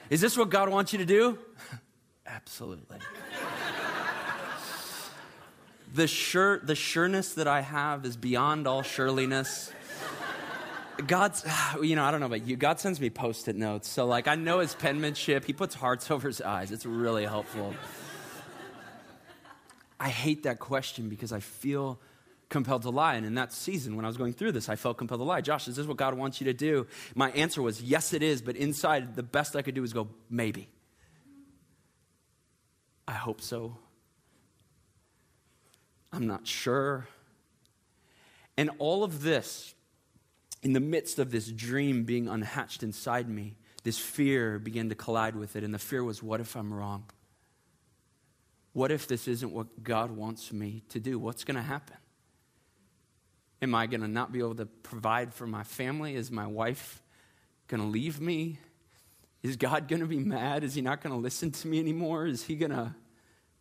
[0.10, 1.40] Is this what God wants you to do?
[2.26, 3.00] Absolutely
[5.94, 9.72] the, sure, the sureness that I have is beyond all sureliness.
[11.06, 11.46] God's,
[11.82, 12.56] you know, I don't know about you.
[12.56, 13.90] God sends me post it notes.
[13.90, 15.46] So, like, I know his penmanship.
[15.46, 16.72] He puts hearts over his eyes.
[16.72, 17.74] It's really helpful.
[20.00, 22.00] I hate that question because I feel
[22.52, 23.16] compelled to lie.
[23.16, 25.42] And in that season, when I was going through this, I felt compelled to lie.
[25.42, 26.86] Josh, is this what God wants you to do?
[27.16, 28.44] My answer was, yes, it is.
[28.44, 30.70] But inside, the best I could do was go, maybe.
[33.08, 33.78] I hope so.
[36.14, 37.08] I'm not sure.
[38.58, 39.74] And all of this,
[40.62, 45.36] in the midst of this dream being unhatched inside me, this fear began to collide
[45.36, 45.64] with it.
[45.64, 47.06] And the fear was, what if I'm wrong?
[48.74, 51.18] What if this isn't what God wants me to do?
[51.18, 51.98] What's going to happen?
[53.62, 56.16] Am I going to not be able to provide for my family?
[56.16, 57.02] Is my wife
[57.68, 58.58] going to leave me?
[59.44, 60.64] Is God going to be mad?
[60.64, 62.26] Is he not going to listen to me anymore?
[62.26, 62.96] Is he going to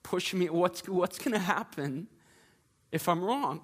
[0.03, 0.49] push me?
[0.49, 2.09] What's, what's going to happen?
[2.93, 3.61] if I'm wrong?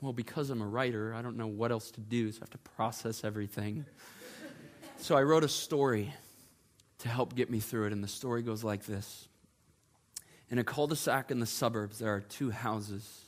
[0.00, 2.50] Well, because I'm a writer, I don't know what else to do, so I have
[2.50, 3.84] to process everything.
[4.98, 6.12] so I wrote a story
[6.98, 9.28] to help get me through it, and the story goes like this.
[10.50, 13.26] In a cul de sac in the suburbs, there are two houses.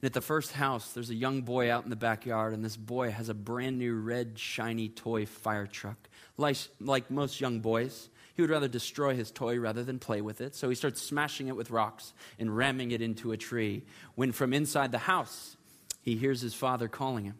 [0.00, 2.76] And at the first house, there's a young boy out in the backyard, and this
[2.76, 6.08] boy has a brand new red, shiny toy fire truck.
[6.38, 10.40] Like, like most young boys, he would rather destroy his toy rather than play with
[10.40, 13.82] it, so he starts smashing it with rocks and ramming it into a tree.
[14.14, 15.56] When from inside the house,
[16.00, 17.36] he hears his father calling him.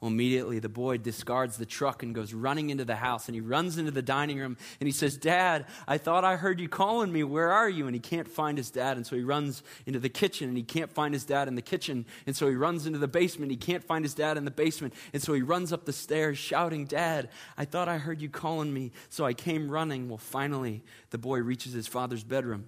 [0.00, 3.28] Well, immediately the boy discards the truck and goes running into the house.
[3.28, 6.60] And he runs into the dining room and he says, Dad, I thought I heard
[6.60, 7.24] you calling me.
[7.24, 7.86] Where are you?
[7.86, 8.98] And he can't find his dad.
[8.98, 11.62] And so he runs into the kitchen and he can't find his dad in the
[11.62, 12.04] kitchen.
[12.26, 13.50] And so he runs into the basement.
[13.50, 14.92] He can't find his dad in the basement.
[15.14, 18.74] And so he runs up the stairs shouting, Dad, I thought I heard you calling
[18.74, 18.92] me.
[19.08, 20.10] So I came running.
[20.10, 22.66] Well, finally, the boy reaches his father's bedroom.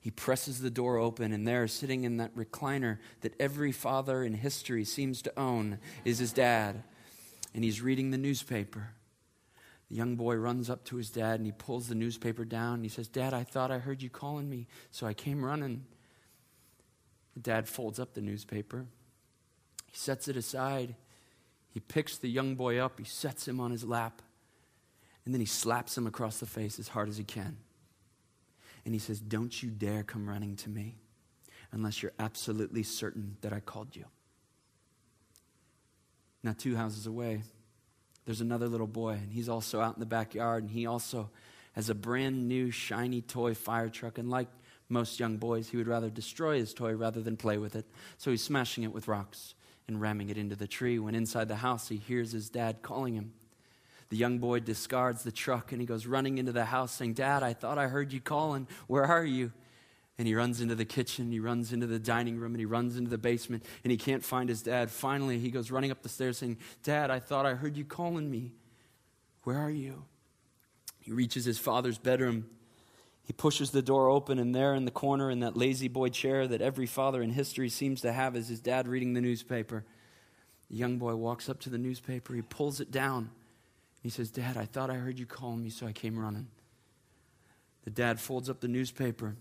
[0.00, 4.32] He presses the door open, and there, sitting in that recliner that every father in
[4.32, 6.82] history seems to own, is his dad.
[7.54, 8.94] And he's reading the newspaper.
[9.90, 12.84] The young boy runs up to his dad and he pulls the newspaper down and
[12.84, 15.84] he says, Dad, I thought I heard you calling me, so I came running.
[17.34, 18.86] The dad folds up the newspaper.
[19.86, 20.94] He sets it aside.
[21.70, 24.22] He picks the young boy up, he sets him on his lap,
[25.24, 27.56] and then he slaps him across the face as hard as he can.
[28.84, 30.96] And he says, Don't you dare come running to me
[31.72, 34.04] unless you're absolutely certain that I called you.
[36.42, 37.42] Now, two houses away,
[38.24, 41.30] there's another little boy, and he's also out in the backyard, and he also
[41.72, 44.18] has a brand new shiny toy fire truck.
[44.18, 44.48] And like
[44.88, 47.86] most young boys, he would rather destroy his toy rather than play with it.
[48.18, 49.54] So he's smashing it with rocks
[49.86, 50.98] and ramming it into the tree.
[50.98, 53.32] When inside the house, he hears his dad calling him.
[54.10, 57.42] The young boy discards the truck and he goes running into the house saying, Dad,
[57.42, 58.66] I thought I heard you calling.
[58.88, 59.52] Where are you?
[60.18, 62.98] And he runs into the kitchen, he runs into the dining room, and he runs
[62.98, 64.90] into the basement, and he can't find his dad.
[64.90, 68.30] Finally, he goes running up the stairs saying, Dad, I thought I heard you calling
[68.30, 68.52] me.
[69.44, 70.04] Where are you?
[70.98, 72.50] He reaches his father's bedroom.
[73.22, 76.60] He pushes the door open, and there in the corner, in that La-Z-Boy chair that
[76.60, 79.86] every father in history seems to have, is his dad reading the newspaper.
[80.68, 83.30] The young boy walks up to the newspaper, he pulls it down.
[84.02, 86.48] He says, Dad, I thought I heard you calling me, so I came running.
[87.84, 89.36] The dad folds up the newspaper,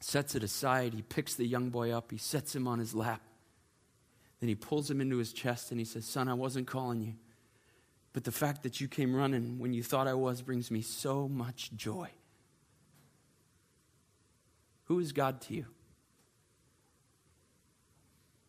[0.00, 0.94] sets it aside.
[0.94, 3.22] He picks the young boy up, he sets him on his lap.
[4.40, 7.14] Then he pulls him into his chest and he says, Son, I wasn't calling you.
[8.12, 11.28] But the fact that you came running when you thought I was brings me so
[11.28, 12.10] much joy.
[14.84, 15.66] Who is God to you?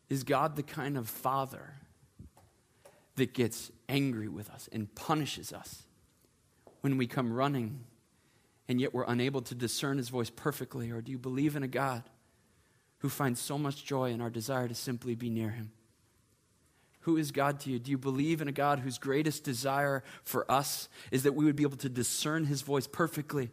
[0.10, 1.74] Is God the kind of father
[3.18, 5.84] that gets angry with us and punishes us
[6.82, 7.84] when we come running
[8.68, 10.92] and yet we're unable to discern his voice perfectly?
[10.92, 12.04] Or do you believe in a God
[13.00, 15.72] who finds so much joy in our desire to simply be near him?
[17.02, 17.80] Who is God to you?
[17.80, 21.56] Do you believe in a God whose greatest desire for us is that we would
[21.56, 23.50] be able to discern his voice perfectly?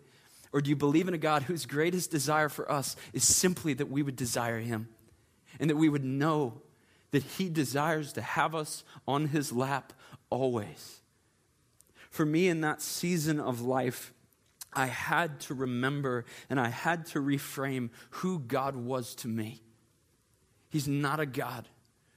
[0.52, 3.90] Or do you believe in a God whose greatest desire for us is simply that
[3.90, 4.88] we would desire him
[5.60, 6.62] and that we would know
[7.14, 9.92] that He desires to have us on His lap
[10.30, 11.00] always.
[12.10, 14.12] For me, in that season of life,
[14.72, 19.62] I had to remember and I had to reframe who God was to me.
[20.70, 21.68] He's not a God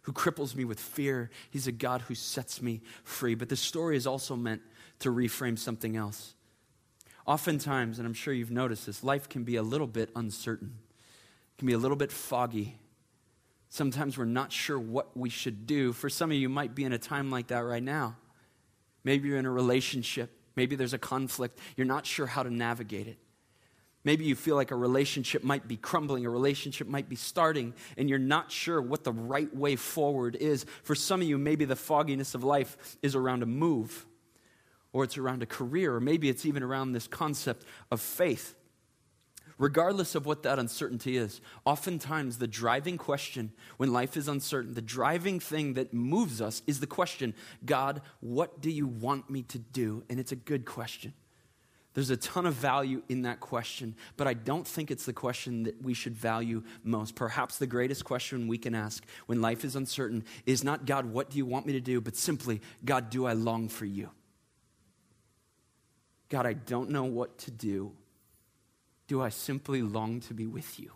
[0.02, 3.36] who cripples me with fear, He's a God who sets me free.
[3.36, 4.64] But the story is also meant
[5.02, 6.34] to reframe something else.
[7.28, 10.74] Oftentimes, and I'm sure you've noticed this, life can be a little bit uncertain,
[11.60, 12.80] can be a little bit foggy.
[13.78, 15.94] Sometimes we're not sure what we should do.
[15.94, 18.16] For some of you, might be in a time like that right now.
[19.04, 20.32] Maybe you're in a relationship.
[20.56, 21.60] Maybe there's a conflict.
[21.76, 23.20] You're not sure how to navigate it.
[24.04, 28.10] Maybe you feel like a relationship might be crumbling, a relationship might be starting, and
[28.10, 30.66] you're not sure what the right way forward is.
[30.82, 34.08] For some of you, maybe the fogginess of life is around a move,
[34.92, 38.56] or it's around a career, or maybe it's even around this concept of faith
[39.58, 41.42] regardless of what that uncertainty is.
[41.66, 46.80] Oftentimes, the driving question when life is uncertain, the driving thing that moves us is
[46.80, 47.34] the question
[47.66, 50.04] God, what do you want me to do?
[50.10, 51.14] And it's a good question.
[51.98, 55.64] There's a ton of value in that question, but I don't think it's the question
[55.64, 57.16] that we should value most.
[57.16, 61.32] Perhaps the greatest question we can ask when life is uncertain is not, God, what
[61.32, 62.00] do you want me to do?
[62.00, 64.12] But simply, God, do I long for you?
[66.30, 67.94] God, I don't know what to do,
[69.08, 70.92] do I simply long to be with you?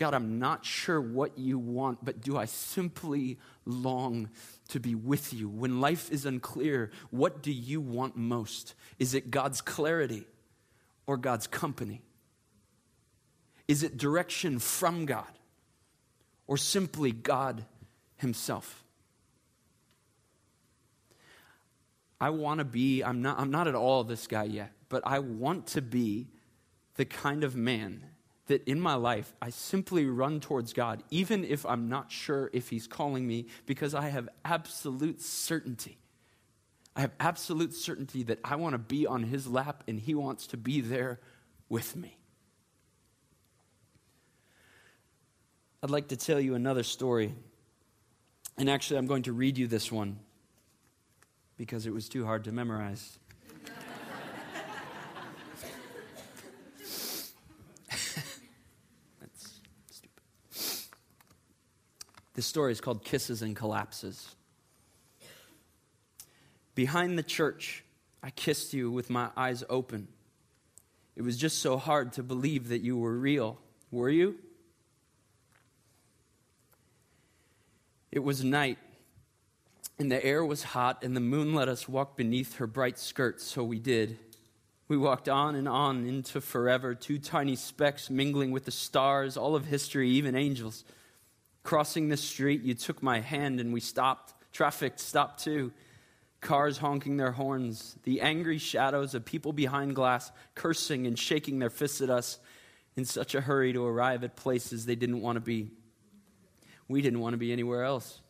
[0.00, 4.30] God, I'm not sure what you want, but do I simply long
[4.68, 5.46] to be with you?
[5.46, 8.74] When life is unclear, what do you want most?
[8.98, 10.26] Is it God's clarity
[11.06, 12.00] or God's company?
[13.68, 15.28] Is it direction from God
[16.46, 17.66] or simply God
[18.16, 18.82] Himself?
[22.18, 25.18] I want to be, I'm not, I'm not at all this guy yet, but I
[25.18, 26.28] want to be
[27.00, 28.04] the kind of man
[28.48, 32.68] that in my life, I simply run towards God, even if I'm not sure if
[32.68, 35.96] He's calling me, because I have absolute certainty.
[36.94, 40.46] I have absolute certainty that I want to be on His lap and He wants
[40.48, 41.20] to be there
[41.70, 42.18] with me.
[45.82, 47.34] I'd like to tell you another story.
[48.58, 50.18] And actually, I'm going to read you this one
[51.56, 53.18] because it was too hard to memorize.
[62.40, 64.34] This story is called Kisses and Collapses.
[66.74, 67.84] Behind the church,
[68.22, 70.08] I kissed you with my eyes open.
[71.16, 73.58] It was just so hard to believe that you were real.
[73.90, 74.36] Were you?
[78.10, 78.78] It was night,
[79.98, 83.44] and the air was hot, and the moon let us walk beneath her bright skirts,
[83.44, 84.18] so we did.
[84.88, 89.54] We walked on and on into forever, two tiny specks mingling with the stars, all
[89.54, 90.86] of history, even angels.
[91.62, 94.34] Crossing the street, you took my hand and we stopped.
[94.52, 95.72] Traffic stopped too.
[96.40, 101.68] Cars honking their horns, the angry shadows of people behind glass cursing and shaking their
[101.68, 102.38] fists at us
[102.96, 105.70] in such a hurry to arrive at places they didn't want to be.
[106.88, 108.20] We didn't want to be anywhere else.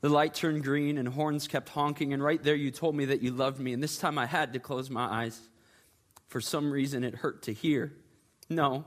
[0.00, 3.22] The light turned green and horns kept honking, and right there you told me that
[3.22, 5.40] you loved me, and this time I had to close my eyes.
[6.26, 7.92] For some reason, it hurt to hear.
[8.50, 8.84] No,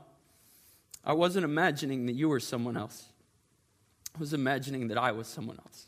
[1.02, 3.06] I wasn't imagining that you were someone else.
[4.18, 5.86] Was imagining that I was someone else.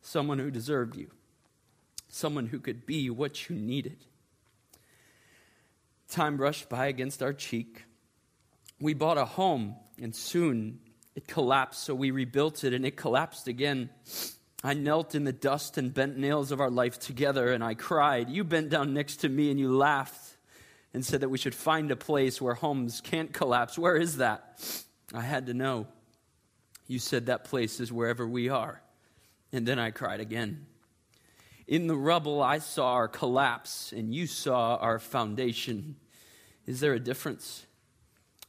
[0.00, 1.10] Someone who deserved you.
[2.08, 3.98] Someone who could be what you needed.
[6.08, 7.84] Time rushed by against our cheek.
[8.80, 10.78] We bought a home, and soon
[11.14, 13.90] it collapsed, so we rebuilt it, and it collapsed again.
[14.62, 18.30] I knelt in the dust and bent nails of our life together, and I cried.
[18.30, 20.27] You bent down next to me, and you laughed
[20.94, 23.78] and said that we should find a place where homes can't collapse.
[23.78, 24.60] Where is that?
[25.12, 25.86] I had to know.
[26.86, 28.82] You said that place is wherever we are.
[29.52, 30.66] And then I cried again.
[31.66, 35.96] In the rubble, I saw our collapse, and you saw our foundation.
[36.66, 37.66] Is there a difference?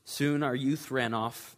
[0.06, 1.58] Soon our youth ran off.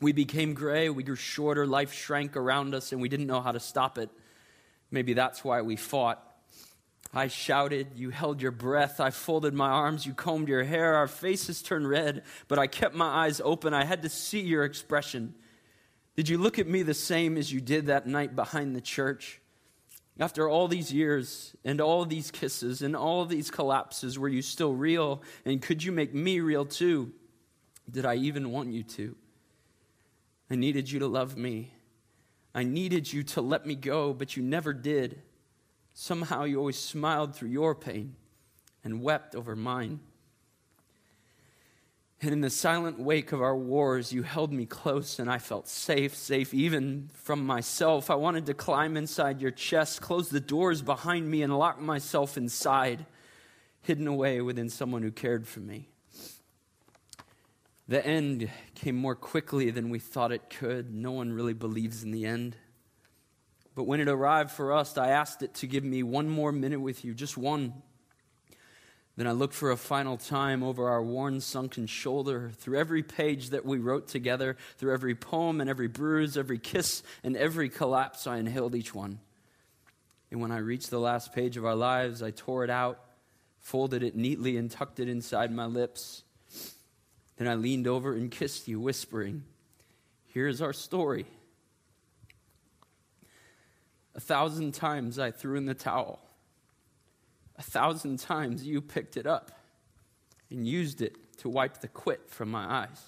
[0.00, 3.52] We became gray, we grew shorter, life shrank around us, and we didn't know how
[3.52, 4.10] to stop it.
[4.90, 6.20] Maybe that's why we fought.
[7.14, 11.06] I shouted, you held your breath, I folded my arms, you combed your hair, our
[11.06, 13.74] faces turned red, but I kept my eyes open.
[13.74, 15.34] I had to see your expression.
[16.16, 19.40] Did you look at me the same as you did that night behind the church?
[20.18, 24.74] After all these years and all these kisses and all these collapses, were you still
[24.74, 25.22] real?
[25.44, 27.12] And could you make me real too?
[27.90, 29.16] Did I even want you to?
[30.50, 31.72] I needed you to love me.
[32.54, 35.22] I needed you to let me go, but you never did.
[35.94, 38.16] Somehow you always smiled through your pain
[38.84, 40.00] and wept over mine.
[42.20, 45.66] And in the silent wake of our wars, you held me close, and I felt
[45.66, 48.10] safe, safe even from myself.
[48.10, 52.36] I wanted to climb inside your chest, close the doors behind me, and lock myself
[52.36, 53.06] inside,
[53.82, 55.88] hidden away within someone who cared for me.
[57.88, 60.94] The end came more quickly than we thought it could.
[60.94, 62.56] No one really believes in the end.
[63.74, 66.80] But when it arrived for us, I asked it to give me one more minute
[66.80, 67.72] with you, just one.
[69.16, 73.50] Then I looked for a final time over our worn, sunken shoulder, through every page
[73.50, 78.26] that we wrote together, through every poem and every bruise, every kiss and every collapse.
[78.26, 79.18] I inhaled each one.
[80.30, 83.00] And when I reached the last page of our lives, I tore it out,
[83.58, 86.24] folded it neatly, and tucked it inside my lips.
[87.36, 89.44] Then I leaned over and kissed you, whispering,
[90.24, 91.26] Here's our story.
[94.14, 96.20] A thousand times I threw in the towel.
[97.56, 99.52] A thousand times you picked it up
[100.50, 103.02] and used it to wipe the quit from my eyes.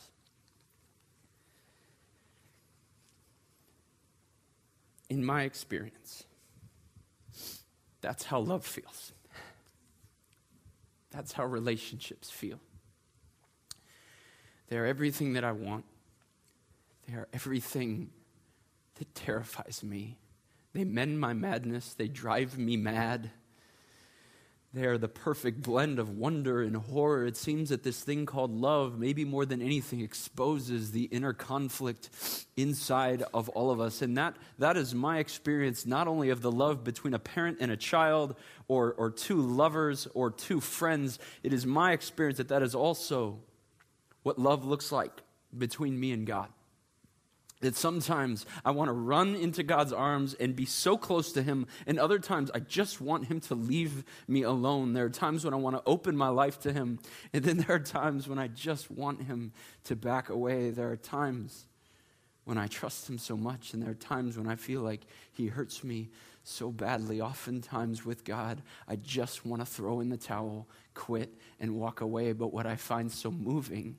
[5.11, 6.25] In my experience,
[8.01, 9.13] that's how love feels.
[11.11, 12.59] That's how relationships feel.
[14.69, 15.85] They are everything that I want,
[17.07, 18.11] they are everything
[18.97, 20.17] that terrifies me
[20.75, 23.31] they mend my madness, they drive me mad.
[24.75, 27.27] They are the perfect blend of wonder and horror.
[27.27, 32.11] It seems that this thing called love, maybe more than anything, exposes the inner conflict
[32.57, 34.03] inside of all of us.
[34.03, 37.71] And that, that is my experience, not only of the love between a parent and
[37.71, 38.35] a child,
[38.67, 41.21] or, or two lovers, or two friends.
[41.45, 43.39] It is my experience that that is also
[44.25, 45.23] what love looks like
[45.57, 46.49] between me and God.
[47.65, 51.67] That sometimes I want to run into God's arms and be so close to Him,
[51.87, 54.93] and other times I just want Him to leave me alone.
[54.93, 56.99] There are times when I want to open my life to Him,
[57.33, 59.53] and then there are times when I just want Him
[59.85, 60.69] to back away.
[60.69, 61.65] There are times
[62.45, 65.01] when I trust Him so much, and there are times when I feel like
[65.33, 66.11] He hurts me
[66.43, 67.23] so badly.
[67.23, 72.33] Oftentimes with God, I just want to throw in the towel, quit, and walk away.
[72.33, 73.97] But what I find so moving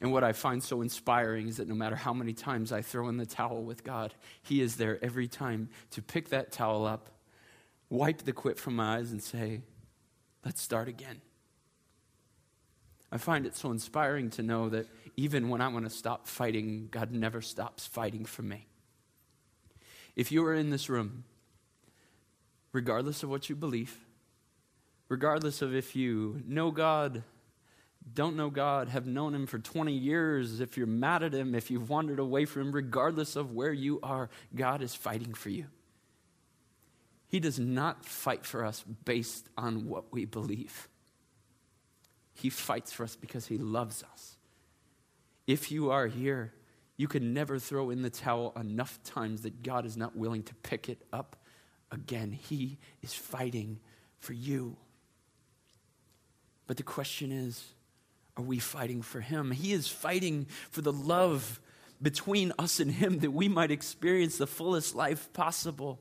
[0.00, 3.08] and what I find so inspiring is that no matter how many times I throw
[3.08, 7.10] in the towel with God, He is there every time to pick that towel up,
[7.90, 9.60] wipe the quit from my eyes, and say,
[10.42, 11.20] Let's start again.
[13.12, 14.86] I find it so inspiring to know that
[15.16, 18.66] even when I want to stop fighting, God never stops fighting for me.
[20.16, 21.24] If you are in this room,
[22.72, 23.98] regardless of what you believe,
[25.08, 27.24] regardless of if you know God,
[28.14, 31.70] don't know God, have known Him for 20 years, if you're mad at Him, if
[31.70, 35.66] you've wandered away from Him, regardless of where you are, God is fighting for you.
[37.28, 40.88] He does not fight for us based on what we believe.
[42.34, 44.36] He fights for us because He loves us.
[45.46, 46.52] If you are here,
[46.96, 50.54] you can never throw in the towel enough times that God is not willing to
[50.56, 51.36] pick it up
[51.90, 52.32] again.
[52.32, 53.80] He is fighting
[54.18, 54.76] for you.
[56.66, 57.64] But the question is
[58.40, 59.50] are we fighting for Him?
[59.50, 61.60] He is fighting for the love
[62.00, 66.00] between us and Him that we might experience the fullest life possible.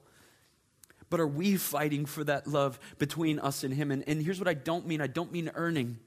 [1.10, 3.92] But are we fighting for that love between us and Him?
[3.92, 6.00] And, and here's what I don't mean I don't mean earning.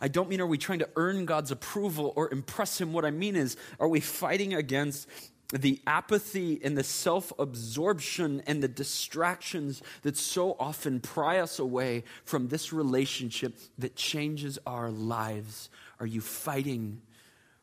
[0.00, 2.92] I don't mean are we trying to earn God's approval or impress Him.
[2.92, 5.08] What I mean is, are we fighting against
[5.52, 12.04] the apathy and the self absorption and the distractions that so often pry us away
[12.24, 15.70] from this relationship that changes our lives?
[16.00, 17.00] Are you fighting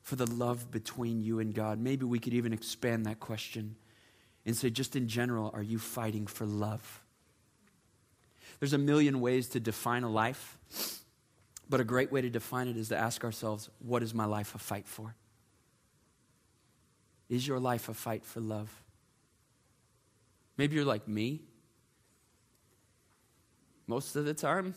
[0.02, 1.80] for the love between you and God?
[1.80, 3.76] Maybe we could even expand that question
[4.46, 7.02] and say, just in general, are you fighting for love?
[8.60, 10.58] There's a million ways to define a life.
[11.68, 14.54] But a great way to define it is to ask ourselves, what is my life
[14.54, 15.16] a fight for?
[17.30, 18.82] Is your life a fight for love?
[20.58, 21.42] Maybe you're like me.
[23.88, 24.74] Most of the time,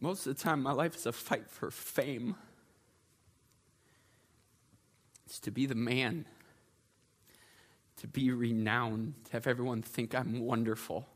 [0.00, 2.36] most of the time, my life is a fight for fame.
[5.26, 6.26] It's to be the man
[8.04, 11.08] to be renowned, to have everyone think I'm wonderful.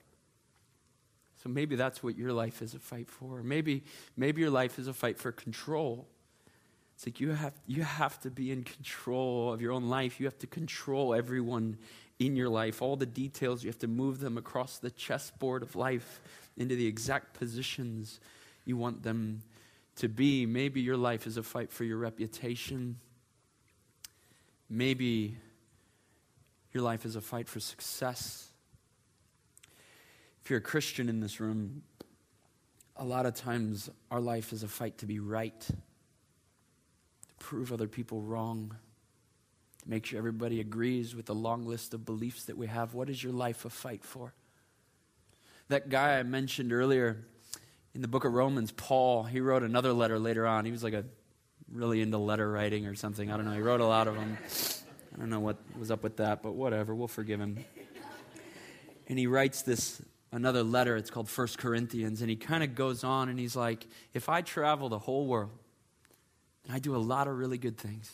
[1.42, 3.42] So maybe that's what your life is a fight for.
[3.42, 3.84] Maybe,
[4.16, 6.08] maybe your life is a fight for control.
[6.96, 10.18] It's like you have, you have to be in control of your own life.
[10.18, 11.78] You have to control everyone
[12.18, 13.62] in your life, all the details.
[13.62, 16.20] You have to move them across the chessboard of life
[16.56, 18.18] into the exact positions
[18.64, 19.42] you want them
[19.96, 20.44] to be.
[20.44, 22.96] Maybe your life is a fight for your reputation.
[24.68, 25.36] Maybe
[26.72, 28.47] your life is a fight for success.
[30.48, 31.82] If you're a Christian in this room,
[32.96, 35.74] a lot of times our life is a fight to be right, to
[37.38, 38.74] prove other people wrong,
[39.82, 42.94] to make sure everybody agrees with the long list of beliefs that we have.
[42.94, 44.32] What is your life a fight for?
[45.68, 47.26] That guy I mentioned earlier
[47.94, 50.64] in the book of Romans, Paul, he wrote another letter later on.
[50.64, 51.04] He was like a
[51.70, 53.30] really into letter writing or something.
[53.30, 53.52] I don't know.
[53.52, 54.38] He wrote a lot of them.
[55.14, 56.94] I don't know what was up with that, but whatever.
[56.94, 57.62] We'll forgive him.
[59.08, 60.00] And he writes this
[60.32, 60.96] another letter.
[60.96, 62.20] It's called First Corinthians.
[62.20, 65.50] And he kind of goes on and he's like, if I travel the whole world,
[66.64, 68.10] and I do a lot of really good things,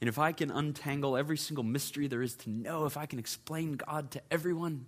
[0.00, 3.18] and if I can untangle every single mystery there is to know, if I can
[3.18, 4.86] explain God to everyone,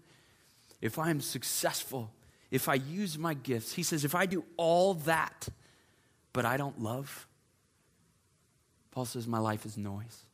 [0.80, 2.12] if I am successful,
[2.50, 5.48] if I use my gifts, he says, if I do all that,
[6.32, 7.26] but I don't love,
[8.90, 10.25] Paul says, my life is noise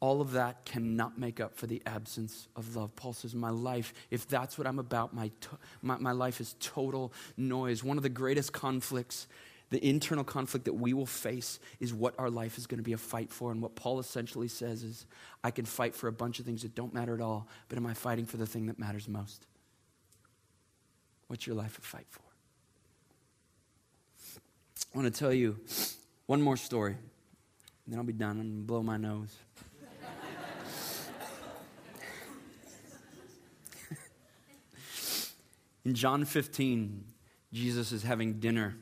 [0.00, 2.96] all of that cannot make up for the absence of love.
[2.96, 6.56] Paul says, My life, if that's what I'm about, my, to- my, my, life is
[6.58, 7.84] total noise.
[7.84, 9.28] One of the greatest conflicts,
[9.68, 12.94] the internal conflict that we will face, is what our life is going to be
[12.94, 13.52] a fight for.
[13.52, 15.04] And what Paul essentially says is,
[15.44, 17.86] I can fight for a bunch of things that don't matter at all, but am
[17.86, 19.46] I fighting for the thing that matters most?
[21.26, 22.22] What's your life a fight for?
[24.94, 25.60] I want to tell you
[26.26, 29.36] one more story, and then I'll be done and blow my nose.
[35.84, 37.04] In John 15,
[37.52, 38.76] Jesus is having dinner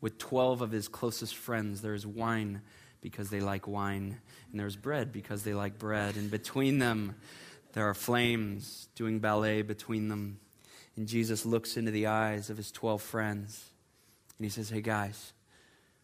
[0.00, 1.80] with 12 of his closest friends.
[1.80, 2.62] There's wine
[3.00, 4.18] because they like wine,
[4.50, 6.16] and there's bread because they like bread.
[6.16, 7.14] And between them,
[7.72, 10.38] there are flames doing ballet between them.
[10.96, 13.64] And Jesus looks into the eyes of his 12 friends,
[14.36, 15.32] And he says, Hey guys,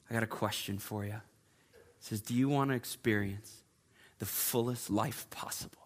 [0.09, 1.21] I got a question for you.
[1.73, 3.65] He says, Do you want to experience
[4.19, 5.86] the fullest life possible?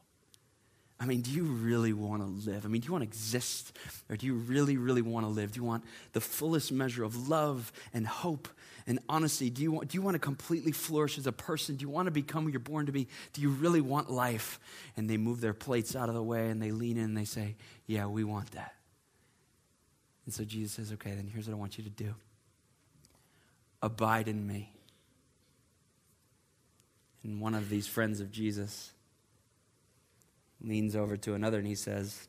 [1.00, 2.66] I mean, do you really want to live?
[2.66, 3.74] I mean, do you want to exist?
[4.10, 5.52] Or do you really, really want to live?
[5.52, 5.82] Do you want
[6.12, 8.48] the fullest measure of love and hope
[8.86, 9.48] and honesty?
[9.48, 11.76] Do you want, do you want to completely flourish as a person?
[11.76, 13.08] Do you want to become who you're born to be?
[13.32, 14.60] Do you really want life?
[14.94, 17.24] And they move their plates out of the way and they lean in and they
[17.24, 18.74] say, Yeah, we want that.
[20.26, 22.14] And so Jesus says, Okay, then here's what I want you to do
[23.80, 24.70] abide in me.
[27.24, 28.92] And one of these friends of Jesus
[30.62, 32.28] leans over to another and he says,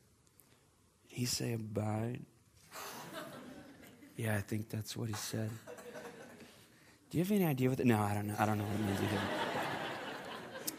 [1.07, 2.21] he say abide?
[4.15, 5.49] yeah, I think that's what he said.
[7.09, 8.35] Do you have any idea what the, no, I don't know.
[8.39, 9.21] I don't know what it means either.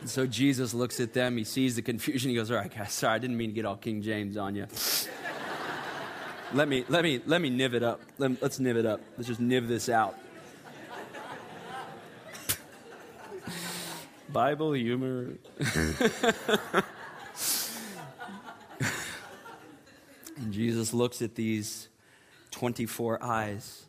[0.00, 2.92] And so Jesus looks at them, he sees the confusion, he goes, All right, guys,
[2.92, 4.66] sorry, I didn't mean to get all King James on you.
[6.54, 8.00] let me let me let me niv it up.
[8.18, 9.00] Let, let's niv it up.
[9.16, 10.16] Let's just niv this out.
[14.32, 15.34] Bible humor.
[20.52, 21.88] Jesus looks at these
[22.50, 23.84] 24 eyes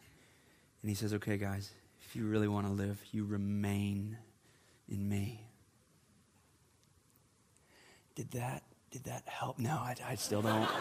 [0.82, 4.18] and he says, Okay, guys, if you really want to live, you remain
[4.89, 5.41] in me.
[8.16, 9.57] Did that, did that help?
[9.59, 10.70] No, I, I still don't.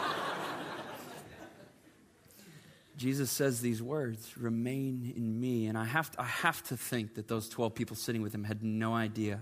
[2.97, 5.65] Jesus says these words, remain in me.
[5.65, 8.43] And I have, to, I have to think that those 12 people sitting with him
[8.43, 9.41] had no idea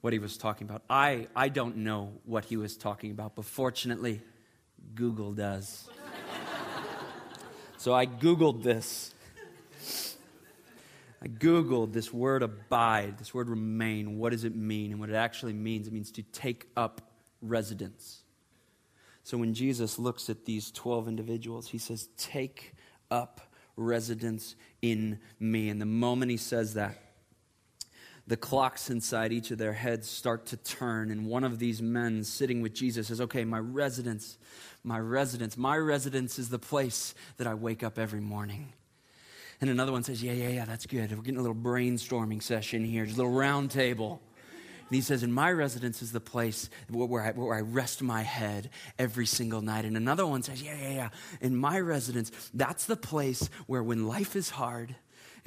[0.00, 0.82] what he was talking about.
[0.90, 4.20] I, I don't know what he was talking about, but fortunately,
[4.94, 5.88] Google does.
[7.76, 9.14] so I Googled this.
[11.20, 14.18] I Googled this word abide, this word remain.
[14.18, 14.92] What does it mean?
[14.92, 17.00] And what it actually means, it means to take up
[17.42, 18.20] residence.
[19.24, 22.74] So when Jesus looks at these 12 individuals, he says, Take
[23.10, 23.40] up
[23.76, 25.68] residence in me.
[25.68, 26.96] And the moment he says that,
[28.28, 31.10] the clocks inside each of their heads start to turn.
[31.10, 34.38] And one of these men sitting with Jesus says, Okay, my residence,
[34.84, 38.72] my residence, my residence is the place that I wake up every morning.
[39.62, 41.10] And another one says, Yeah, yeah, yeah, that's good.
[41.10, 44.20] We're getting a little brainstorming session here, just a little round table.
[44.88, 48.22] And he says, And my residence is the place where I, where I rest my
[48.22, 48.68] head
[48.98, 49.86] every single night.
[49.86, 51.08] And another one says, Yeah, yeah, yeah.
[51.40, 54.96] In my residence, that's the place where when life is hard,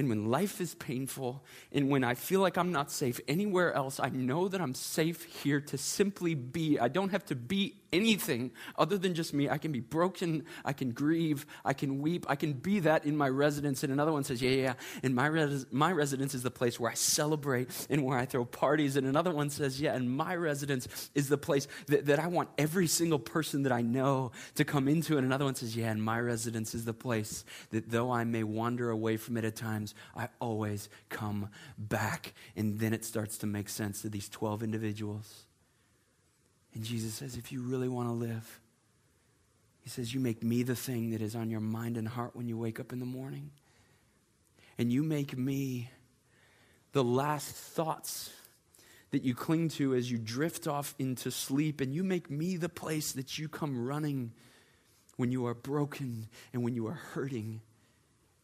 [0.02, 4.00] and when life is painful, and when I feel like I'm not safe anywhere else,
[4.00, 6.80] I know that I'm safe here to simply be.
[6.80, 9.50] I don't have to be anything other than just me.
[9.50, 13.18] I can be broken, I can grieve, I can weep, I can be that in
[13.18, 13.84] my residence.
[13.84, 14.74] And another one says, Yeah, yeah, yeah.
[15.04, 18.46] And my, res- my residence is the place where I celebrate and where I throw
[18.46, 18.96] parties.
[18.96, 22.50] And another one says, Yeah, and my residence is the place that, that I want
[22.58, 25.18] every single person that I know to come into.
[25.18, 28.44] And another one says, Yeah, and my residence is the place that though I may
[28.44, 32.34] wander away from it at times, I always come back.
[32.56, 35.46] And then it starts to make sense to these 12 individuals.
[36.74, 38.60] And Jesus says, if you really want to live,
[39.84, 42.48] He says, you make me the thing that is on your mind and heart when
[42.48, 43.52] you wake up in the morning.
[44.78, 45.90] And you make me
[46.94, 48.32] the last thoughts
[49.12, 51.82] that you cling to as you drift off into sleep.
[51.82, 54.32] And you make me the place that you come running
[55.18, 57.62] when you are broken and when you are hurting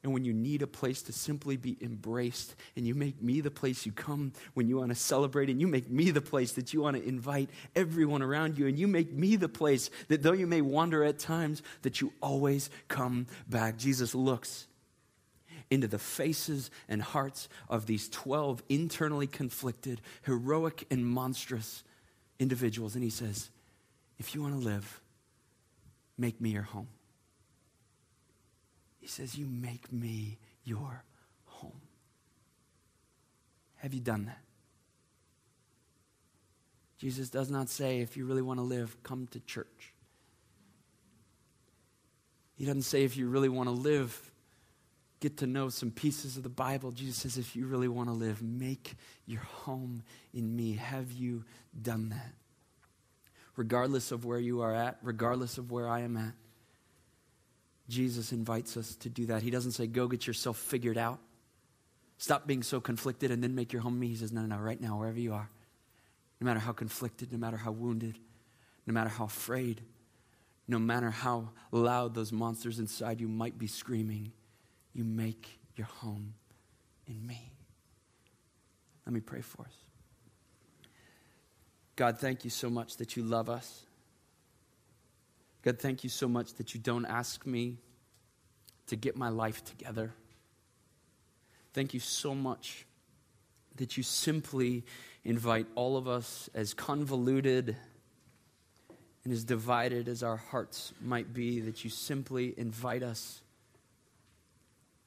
[0.07, 3.51] and when you need a place to simply be embraced, and you make me the
[3.51, 6.73] place you come when you want to celebrate, and you make me the place that
[6.73, 10.31] you want to invite everyone around you, and you make me the place that though
[10.31, 13.75] you may wander at times, that you always come back.
[13.75, 14.67] Jesus looks
[15.69, 21.83] into the faces and hearts of these 12 internally conflicted, heroic, and monstrous
[22.39, 23.49] individuals, and he says,
[24.19, 25.01] If you want to live,
[26.17, 26.87] make me your home.
[29.07, 31.01] He says, You make me your
[31.45, 31.79] home.
[33.77, 34.41] Have you done that?
[36.97, 39.93] Jesus does not say, if you really want to live, come to church.
[42.55, 44.29] He doesn't say, if you really want to live,
[45.21, 46.91] get to know some pieces of the Bible.
[46.91, 48.95] Jesus says, if you really want to live, make
[49.25, 50.03] your home
[50.33, 50.73] in me.
[50.73, 51.45] Have you
[51.81, 52.33] done that?
[53.55, 56.33] Regardless of where you are at, regardless of where I am at,
[57.89, 59.41] Jesus invites us to do that.
[59.41, 61.19] He doesn't say, go get yourself figured out.
[62.17, 64.07] Stop being so conflicted and then make your home me.
[64.07, 65.49] He says, no, no, no, right now, wherever you are,
[66.41, 68.17] no matter how conflicted, no matter how wounded,
[68.85, 69.81] no matter how afraid,
[70.67, 74.31] no matter how loud those monsters inside you might be screaming,
[74.93, 76.33] you make your home
[77.05, 77.53] in me.
[79.05, 79.73] Let me pray for us.
[81.95, 83.83] God, thank you so much that you love us.
[85.67, 87.75] God, thank you so much that you don't ask me
[88.85, 90.13] to get my life together.
[91.73, 92.85] Thank you so much
[93.75, 94.85] that you simply
[95.25, 97.75] invite all of us, as convoluted
[99.25, 103.41] and as divided as our hearts might be, that you simply invite us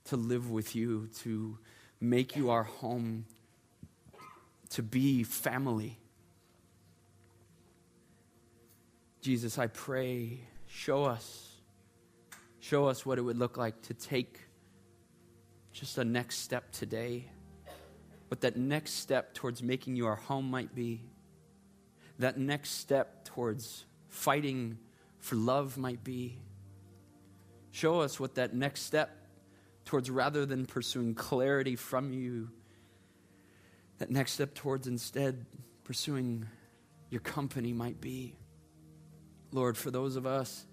[0.04, 1.56] to live with you, to
[2.02, 3.24] make you our home,
[4.68, 5.96] to be family.
[9.22, 10.40] Jesus, I pray,
[10.70, 11.56] show us,
[12.60, 14.40] show us what it would look like to take
[15.72, 17.26] just a next step today
[18.30, 21.00] what that next step towards making you our home might be,
[22.20, 24.78] that next step towards fighting
[25.18, 26.38] for love might be.
[27.72, 29.26] Show us what that next step
[29.84, 32.50] towards, rather than pursuing clarity from you,
[33.98, 35.44] that next step towards instead
[35.82, 36.46] pursuing
[37.10, 38.36] your company might be.
[39.52, 40.64] Lord, for those of us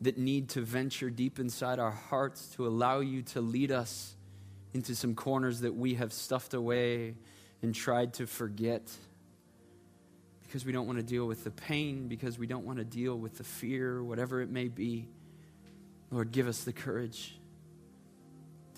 [0.00, 4.14] that need to venture deep inside our hearts to allow you to lead us
[4.72, 7.14] into some corners that we have stuffed away
[7.62, 8.90] and tried to forget
[10.42, 13.18] because we don't want to deal with the pain, because we don't want to deal
[13.18, 15.06] with the fear, whatever it may be.
[16.10, 17.38] Lord, give us the courage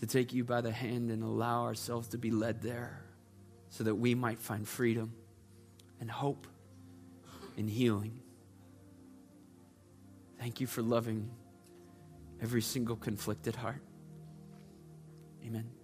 [0.00, 3.04] to take you by the hand and allow ourselves to be led there
[3.68, 5.12] so that we might find freedom
[6.00, 6.48] and hope
[7.56, 8.20] and healing.
[10.40, 11.30] Thank you for loving
[12.40, 13.82] every single conflicted heart.
[15.44, 15.79] Amen.